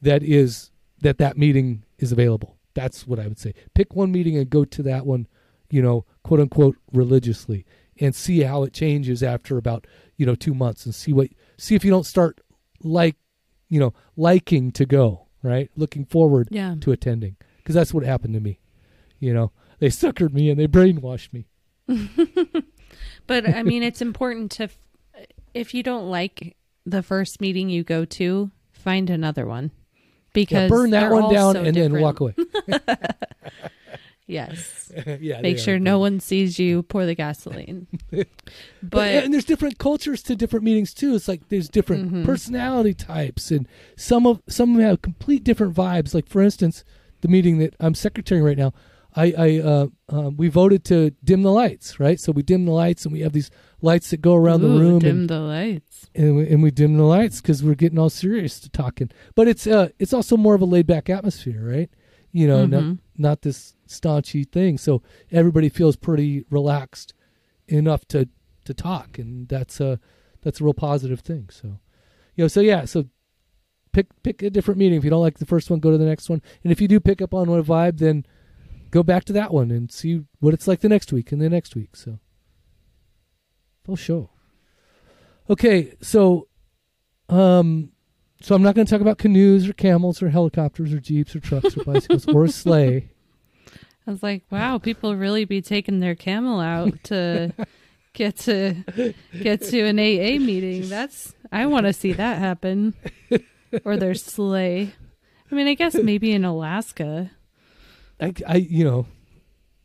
[0.00, 2.56] that is that that meeting is available.
[2.74, 3.54] That's what I would say.
[3.74, 5.26] Pick one meeting and go to that one,
[5.70, 7.64] you know, quote unquote religiously
[8.00, 11.74] and see how it changes after about, you know, 2 months and see what see
[11.74, 12.40] if you don't start
[12.82, 13.16] like,
[13.68, 15.70] you know, liking to go, right?
[15.76, 16.76] Looking forward Yeah.
[16.80, 18.60] to attending because that's what happened to me.
[19.18, 21.46] You know, they suckered me and they brainwashed me.
[23.26, 24.78] But I mean, it's important to, f-
[25.52, 26.56] if you don't like
[26.86, 29.70] the first meeting you go to, find another one.
[30.32, 32.34] Because Yeah, burn that one down so and then walk away.
[34.28, 34.92] Yes.
[35.20, 37.86] yeah, Make sure no one sees you pour the gasoline.
[38.12, 38.26] But,
[38.82, 41.14] But, and there's different cultures to different meetings too.
[41.16, 42.24] It's like there's different Mhm.
[42.24, 43.66] personality types, and
[43.96, 46.14] some of some of them have complete different vibes.
[46.14, 46.84] Like for instance,
[47.22, 48.72] the meeting that I'm secretarying right now,
[49.16, 52.20] I, I uh, um, we voted to dim the lights, right?
[52.20, 53.50] So we dim the lights, and we have these
[53.82, 56.10] lights that go around the Ooh, room, dim and, the lights.
[56.14, 59.10] and, we, and we dim the lights because we're getting all serious to talking.
[59.34, 61.90] But it's uh, it's also more of a laid back atmosphere, right?
[62.32, 62.98] You know, not Mhm.
[63.16, 64.78] not this staunchy thing.
[64.78, 67.14] So everybody feels pretty relaxed
[67.66, 68.28] enough to
[68.64, 69.98] to talk, and that's a
[70.42, 71.48] that's a real positive thing.
[71.50, 71.78] So,
[72.36, 73.06] you know, so yeah, so
[73.92, 74.98] pick pick a different meeting.
[74.98, 76.88] If you don't like the first one, go to the next one, and if you
[76.88, 78.24] do pick up on one vibe, then
[78.90, 81.48] go back to that one and see what it's like the next week and the
[81.48, 81.96] next week.
[81.96, 82.18] So,
[83.84, 84.30] full show.
[85.50, 86.48] Okay, so,
[87.30, 87.92] um,
[88.42, 91.40] so I'm not going to talk about canoes or camels or helicopters or jeeps or
[91.40, 93.10] trucks or bicycles or a sleigh.
[94.08, 97.52] I was like, wow, people really be taking their camel out to
[98.14, 98.74] get to
[99.38, 100.88] get to an AA meeting.
[100.88, 102.94] That's I want to see that happen.
[103.84, 104.94] Or their sleigh.
[105.52, 107.30] I mean, I guess maybe in Alaska.
[108.18, 109.06] I, I you know,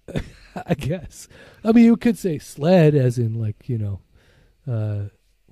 [0.66, 1.28] I guess.
[1.66, 4.00] I mean, you could say sled, as in like you know,
[4.66, 5.10] uh,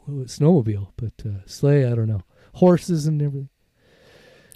[0.10, 1.86] snowmobile, but uh, sleigh.
[1.86, 2.22] I don't know,
[2.54, 3.50] horses and everything.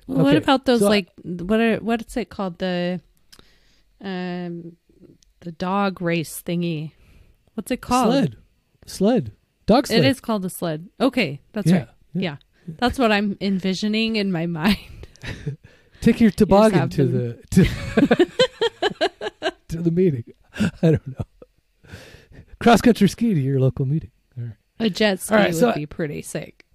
[0.08, 3.02] Well, What about those so I- like what are what's it called the
[4.02, 4.76] um
[5.42, 6.92] the dog race thingy?
[7.54, 8.12] What's it called?
[8.14, 8.38] Sled,
[8.86, 9.32] sled,
[9.66, 10.00] dog sled.
[10.04, 10.90] It is called a sled.
[11.00, 11.88] Okay, that's yeah, right.
[12.14, 12.36] Yeah.
[12.68, 15.08] That's what I'm envisioning in my mind.
[16.02, 17.40] Take your toboggan to them.
[17.52, 17.66] the
[19.40, 20.24] to, to the meeting.
[20.82, 21.92] I don't know.
[22.60, 24.12] Cross country ski to your local meeting.
[24.38, 24.56] All right.
[24.80, 26.66] A jet ski right, would so- be pretty sick.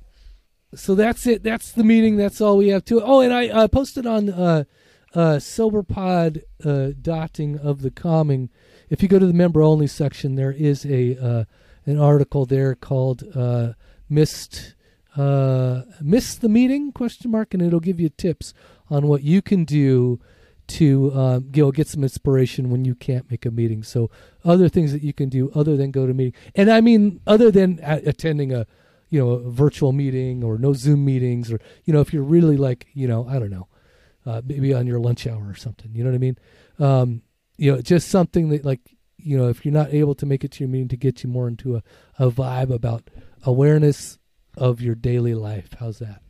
[0.75, 1.43] so that's it.
[1.43, 2.17] That's the meeting.
[2.17, 3.03] That's all we have to.
[3.03, 4.65] Oh, and I uh, posted on uh,
[5.15, 8.51] uh, SoberPod uh, dotting of the calming.
[8.89, 11.45] If you go to the member only section, there is a uh,
[11.87, 13.73] an article there called uh,
[14.09, 14.75] "Missed
[15.17, 18.55] uh, Missed the Meeting?" question mark, and it'll give you tips
[18.89, 20.21] on what you can do
[20.69, 23.83] to um, you know get some inspiration when you can't make a meeting.
[23.83, 24.11] So
[24.45, 27.51] other things that you can do other than go to meeting, and I mean other
[27.51, 28.67] than a- attending a
[29.09, 32.57] you know a virtual meeting or no Zoom meetings or you know if you're really
[32.57, 33.67] like you know I don't know
[34.27, 35.95] uh, maybe on your lunch hour or something.
[35.95, 36.39] You know what I mean?
[36.79, 37.23] Um,
[37.57, 38.81] you know just something that like
[39.19, 41.29] you know if you're not able to make it to your meeting to get you
[41.29, 41.83] more into a,
[42.19, 43.11] a vibe about
[43.45, 44.19] awareness
[44.57, 45.69] of your daily life.
[45.79, 46.23] How's that?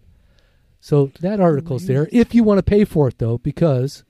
[0.80, 2.08] So that article's there.
[2.10, 4.04] If you want to pay for it though, because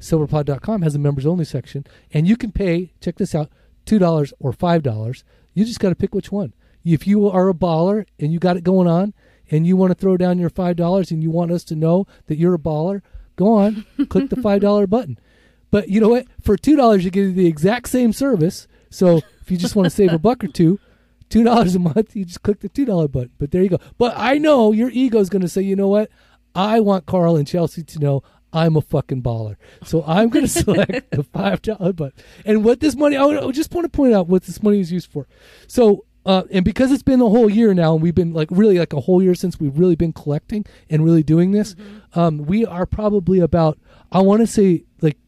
[0.00, 3.50] soberpod.com has a members only section and you can pay check this out
[3.86, 5.22] $2 or $5
[5.54, 6.52] you just got to pick which one
[6.84, 9.14] if you are a baller and you got it going on
[9.50, 12.36] and you want to throw down your $5 and you want us to know that
[12.36, 13.00] you're a baller
[13.36, 15.18] go on click the $5 button.
[15.70, 16.26] But you know what?
[16.40, 18.68] For $2 you get the exact same service.
[18.90, 20.78] So if you just want to save a buck or two
[21.28, 23.32] two dollars a month you just click the two dollar button.
[23.38, 23.80] But there you go.
[23.98, 26.10] But i know your ego is going to say you know what?
[26.54, 28.22] I want carl and chelsea to know
[28.52, 29.56] i'm a fucking baller.
[29.84, 32.22] So i'm going to select the five dollar button.
[32.44, 34.80] And what this money I, would, I just want to point out what this money
[34.80, 35.26] is used for.
[35.66, 38.78] So uh, and because it's been a whole year now and we've been like really
[38.78, 41.74] like a whole year since we've really been collecting and really doing this
[42.14, 43.78] um, we are probably about
[44.12, 45.18] i want to say like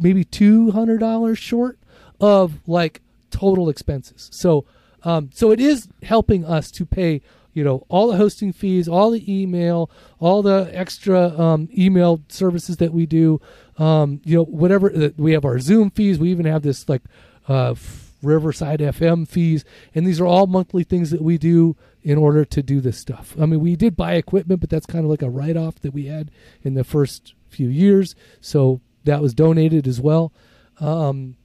[0.00, 1.78] maybe $200 short
[2.20, 4.64] of like total expenses so
[5.02, 7.22] um, so it is helping us to pay,
[7.52, 12.76] you know, all the hosting fees, all the email, all the extra um, email services
[12.78, 13.40] that we do.
[13.78, 16.18] Um, you know, whatever uh, we have our Zoom fees.
[16.18, 17.02] We even have this like
[17.48, 19.64] uh, f- Riverside FM fees,
[19.94, 23.34] and these are all monthly things that we do in order to do this stuff.
[23.40, 25.92] I mean, we did buy equipment, but that's kind of like a write off that
[25.94, 26.30] we had
[26.62, 28.14] in the first few years.
[28.40, 30.32] So that was donated as well.
[30.78, 31.36] Um,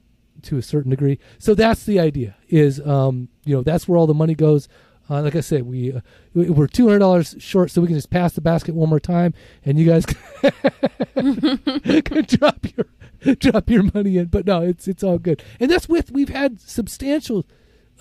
[0.43, 1.17] to a certain degree.
[1.39, 2.36] So that's the idea.
[2.49, 4.67] Is um, you know that's where all the money goes.
[5.09, 6.01] Uh, like I said, we uh,
[6.34, 8.99] we- we're two hundred dollars short, so we can just pass the basket one more
[8.99, 10.05] time, and you guys
[11.15, 12.86] can drop your
[13.39, 14.26] drop your money in.
[14.28, 17.45] But no, it's it's all good, and that's with we've had substantial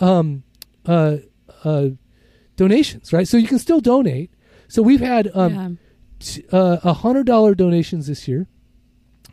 [0.00, 0.44] um,
[0.86, 1.18] uh,
[1.64, 1.88] uh,
[2.56, 3.26] donations, right?
[3.26, 4.30] So you can still donate.
[4.68, 5.68] So we've had um, yeah.
[6.18, 8.48] t- uh, a hundred dollar donations this year.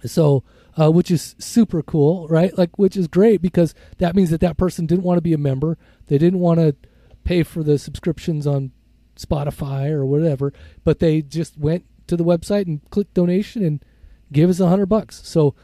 [0.06, 0.44] So,
[0.80, 2.58] uh, which is super cool, right?
[2.58, 5.38] Like, which is great because that means that that person didn't want to be a
[5.38, 5.78] member.
[6.08, 6.76] They didn't want to
[7.24, 8.72] pay for the subscriptions on
[9.16, 13.84] Spotify or whatever, but they just went to the website and clicked donation and
[14.32, 15.22] gave us a hundred bucks.
[15.28, 15.56] So,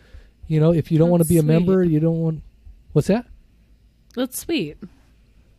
[0.47, 1.47] you know, if you don't want to be a sweet.
[1.47, 2.43] member, you don't want.
[2.93, 3.25] What's that?
[4.15, 4.77] That's sweet.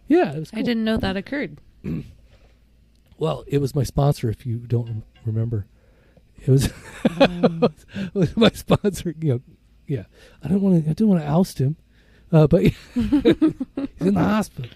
[0.09, 1.59] Yeah, it was I didn't know that occurred.
[3.19, 4.31] Well, it was my sponsor.
[4.31, 5.67] If you don't remember,
[6.41, 6.67] it was,
[7.05, 9.13] it was my sponsor.
[9.21, 9.41] You know,
[9.89, 10.05] yeah.
[10.43, 10.91] I don't want to.
[10.91, 11.77] I didn't want to oust him,
[12.31, 12.63] uh, but
[12.95, 14.71] he's in the hospital.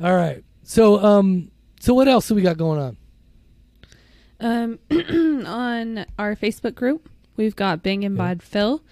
[0.00, 0.44] All right.
[0.62, 2.96] So, um, so what else do we got going on?
[4.40, 4.78] Um,
[5.46, 8.34] on our Facebook group, we've got Bing and Yeah.
[8.40, 8.82] Phil,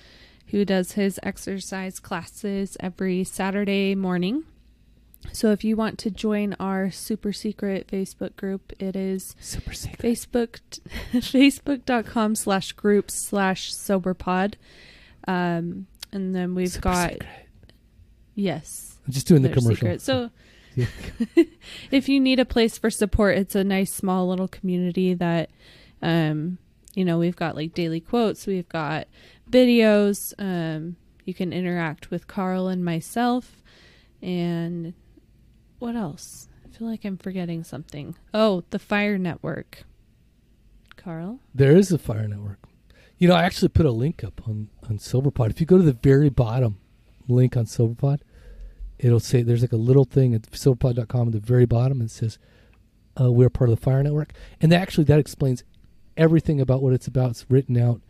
[0.48, 4.44] who does his exercise classes every Saturday morning.
[5.32, 9.98] So if you want to join our super secret Facebook group, it is Super secret.
[10.00, 10.58] Facebook
[11.12, 14.54] Facebook.com slash groups slash soberpod.
[15.26, 17.28] Um and then we've Super got secret.
[18.34, 18.98] yes.
[19.06, 19.74] I'm just doing the commercial.
[19.76, 20.00] secret.
[20.02, 20.30] So
[20.76, 20.86] Yeah.
[21.92, 25.48] if you need a place for support, it's a nice small little community that
[26.02, 26.58] um
[26.94, 29.08] you know, we've got like daily quotes, we've got
[29.50, 33.62] videos, um you can interact with Carl and myself
[34.20, 34.94] and
[35.78, 36.48] what else?
[36.64, 38.14] I feel like I'm forgetting something.
[38.32, 39.84] Oh, the Fire Network.
[40.96, 41.40] Carl?
[41.54, 42.58] There is a fire network.
[43.18, 45.50] You know, I actually put a link up on on SoberPod.
[45.50, 46.78] If you go to the very bottom
[47.28, 48.20] link on SoberPod,
[48.98, 52.12] it'll say there's like a little thing at soberpod.com at the very bottom and it
[52.12, 52.38] says
[53.20, 55.62] uh, we're part of the fire network, and actually that explains
[56.16, 57.30] everything about what it's about.
[57.30, 58.00] It's written out.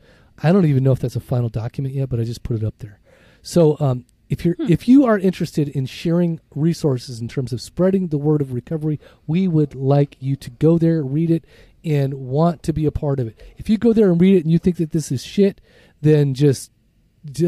[0.42, 2.64] I don't even know if that's a final document yet, but I just put it
[2.64, 3.00] up there.
[3.42, 8.08] So um, if you're if you are interested in sharing resources in terms of spreading
[8.08, 11.44] the word of recovery, we would like you to go there, read it,
[11.84, 13.40] and want to be a part of it.
[13.58, 15.60] If you go there and read it and you think that this is shit,
[16.00, 16.70] then just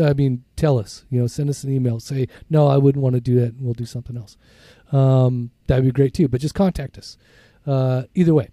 [0.01, 1.05] I mean, tell us.
[1.11, 2.01] You know, send us an email.
[2.01, 4.37] Say no, I wouldn't want to do that, and we'll do something else.
[4.93, 6.29] Um, that'd be great too.
[6.29, 7.19] But just contact us.
[7.67, 8.51] Uh, either way.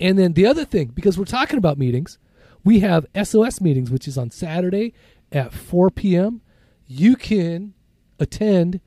[0.00, 2.18] And then the other thing, because we're talking about meetings,
[2.64, 4.94] we have SOS meetings, which is on Saturday
[5.32, 6.40] at 4 p.m.
[6.86, 7.74] You can
[8.18, 8.80] attend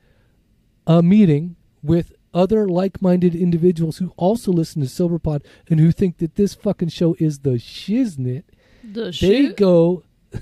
[0.86, 6.36] a meeting with other like-minded individuals who also listen to SoberPod and who think that
[6.36, 8.44] this fucking show is the shiznit,
[8.82, 9.56] The they shit.
[9.56, 10.02] go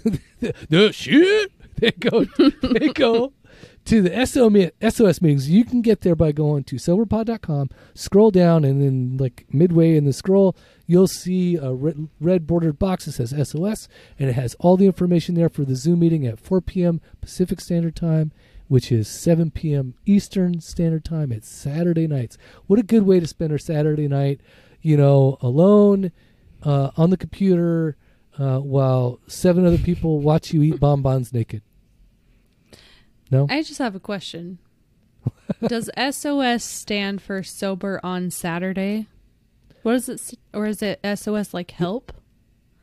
[0.69, 1.53] the shit.
[1.77, 2.25] They go
[2.63, 3.33] they go
[3.87, 4.51] to the SO,
[4.89, 5.51] SOS meetings.
[5.51, 10.05] You can get there by going to soberpod.com, scroll down, and then like midway in
[10.05, 10.57] the scroll,
[10.87, 13.89] you'll see a red, red bordered box that says SOS,
[14.19, 17.01] and it has all the information there for the Zoom meeting at 4 p.m.
[17.21, 18.33] Pacific Standard Time,
[18.69, 19.95] which is 7 p.m.
[20.07, 21.33] Eastern Standard Time.
[21.33, 22.39] It's Saturday nights.
[22.67, 24.41] What a good way to spend our Saturday night,
[24.81, 26.13] you know, alone
[26.63, 27.97] uh, on the computer
[28.39, 31.63] uh, while seven other people watch you eat bonbons naked.
[33.31, 33.47] No?
[33.49, 34.59] I just have a question.
[35.67, 39.07] Does SOS stand for sober on Saturday?
[39.83, 40.39] What is it?
[40.53, 42.13] Or is it SOS like help?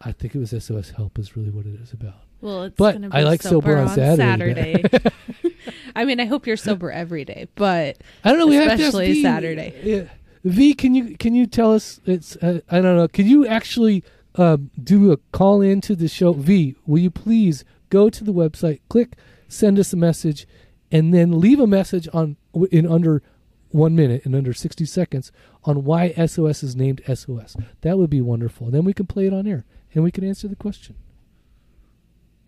[0.01, 2.15] I think it was SOS Help is really what it is about.
[2.39, 4.83] Well, it's But gonna be I like sober on Saturday.
[4.83, 5.11] Saturday.
[5.95, 8.47] I mean, I hope you're sober every day, but I don't know.
[8.47, 9.73] We have to Especially Saturday.
[9.83, 10.03] Yeah.
[10.43, 11.99] V, can you can you tell us?
[12.05, 13.07] It's uh, I don't know.
[13.07, 14.03] Can you actually
[14.35, 16.33] um, do a call in to the show?
[16.33, 19.15] V, will you please go to the website, click,
[19.47, 20.47] send us a message,
[20.91, 22.37] and then leave a message on
[22.71, 23.21] in under
[23.69, 25.31] one minute in under sixty seconds
[25.65, 27.55] on why SOS is named SOS.
[27.81, 28.71] That would be wonderful.
[28.71, 30.95] Then we can play it on air and we can answer the question.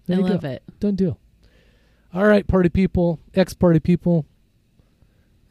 [0.08, 0.34] There I you go.
[0.34, 0.64] love it.
[0.80, 1.20] Done deal.
[2.14, 4.26] All right, party people, ex party people.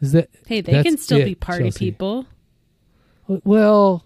[0.00, 1.78] Is that Hey, they can still it, be party Chelsea.
[1.90, 2.26] people.
[3.26, 4.04] well?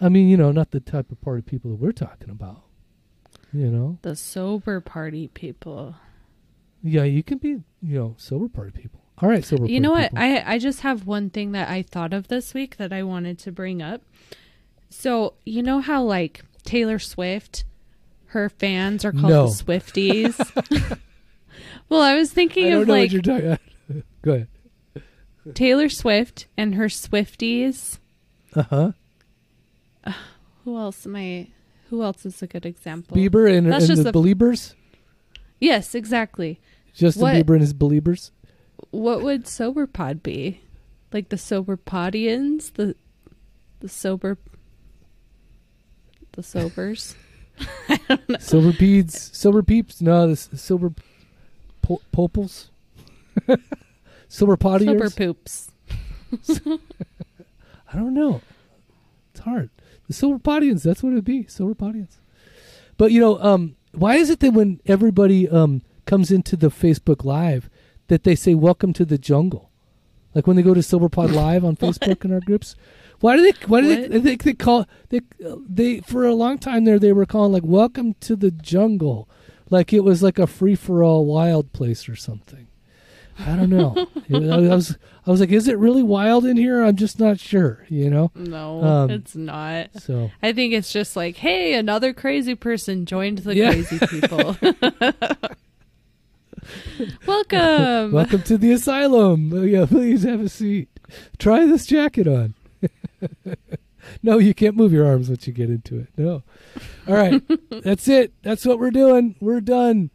[0.00, 2.62] I mean, you know, not the type of party people that we're talking about.
[3.52, 5.94] You know, The sober party people.
[6.82, 7.48] Yeah, you can be,
[7.82, 9.00] you know, sober party people.
[9.18, 9.66] All right, sober.
[9.66, 10.10] You know what?
[10.10, 10.18] people.
[10.24, 13.38] I I just have one thing that I thought of this week that I wanted
[13.40, 14.02] to bring up.
[14.90, 17.64] So you know how like Taylor Swift,
[18.26, 19.46] her fans are called No.
[19.48, 20.98] the Swifties.
[21.88, 23.46] well, I was thinking I don't of know like what you're talking.
[23.46, 24.04] about.
[24.22, 24.48] Go ahead.
[25.54, 27.98] Taylor Swift and her Swifties.
[28.54, 28.62] Uh
[30.04, 30.12] huh.
[30.64, 31.48] Who else am I?
[31.90, 33.16] Who else is a good example?
[33.16, 34.74] Bieber and, That's and just the a- believers.
[35.60, 36.60] Yes, exactly.
[36.94, 37.34] Justin What?
[37.34, 38.32] Bieber and his believers.
[38.90, 40.60] What would sober pod be?
[41.12, 42.96] Like the sober podians, the
[43.80, 44.38] the sober
[46.32, 47.14] the sobers.
[48.40, 50.00] Silver beads, silver peeps.
[50.00, 50.92] No, the silver
[51.82, 52.70] po- poples.
[54.28, 54.88] silver pottiers.
[54.92, 55.70] Sober poops.
[57.92, 58.40] I don't know.
[59.30, 59.70] It's hard.
[60.08, 61.46] The silver podians, that's what it'd be.
[61.46, 62.18] Silver podians.
[62.96, 67.24] But you know, um, why is it that when everybody um comes into the Facebook
[67.24, 67.68] Live
[68.08, 69.70] that they say welcome to the jungle?
[70.34, 72.74] Like when they go to SoberPod Live on Facebook in our groups.
[73.20, 74.22] Why do they why do they, What?
[74.24, 75.20] they they call they
[75.68, 79.28] they for a long time there they were calling like welcome to the jungle.
[79.70, 82.66] Like it was like a free for all wild place or something.
[83.38, 83.94] I don't know.
[84.32, 84.96] I was
[85.26, 86.82] I was like, is it really wild in here?
[86.82, 87.86] I'm just not sure.
[87.88, 88.30] You know.
[88.34, 89.90] No, Um, it's not.
[90.00, 93.70] So I think it's just like, hey, another crazy person joined the Yeah.
[93.70, 94.56] crazy people.
[97.26, 98.12] Welcome.
[98.12, 99.52] welcome to the asylum.
[99.52, 100.88] Oh, yeah, please have a seat.
[101.38, 102.54] Try this jacket on.
[104.22, 106.08] no, you can't move your arms once you get into it.
[106.16, 106.42] No.
[107.06, 108.32] All right, that's it.
[108.42, 109.36] That's what we're doing.
[109.40, 110.10] We're done.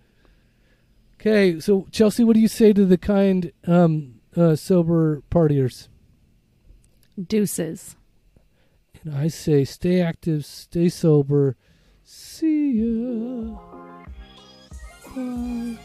[1.19, 5.87] Okay, so Chelsea, what do you say to the kind um, uh, sober partiers?
[7.21, 7.95] Deuces.
[9.03, 11.55] And I say, stay active, stay sober.
[12.03, 13.57] See ya.
[15.15, 15.77] Bye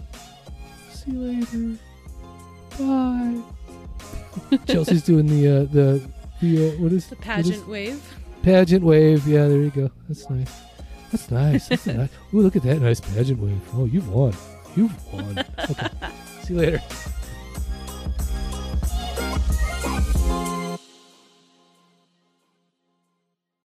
[1.04, 1.78] see you later.
[2.78, 3.42] Bye.
[4.66, 6.02] Chelsea's doing the uh, the
[6.40, 8.16] the uh, what is the pageant is, wave?
[8.42, 9.26] Pageant wave.
[9.26, 9.90] Yeah, there you go.
[10.08, 10.52] That's nice.
[11.10, 11.68] That's nice.
[11.68, 12.08] That's nice.
[12.32, 13.60] Ooh, look at that nice pageant wave.
[13.74, 14.34] Oh, you've won.
[14.76, 15.38] You've won.
[15.70, 15.88] Okay.
[16.42, 16.82] see you later.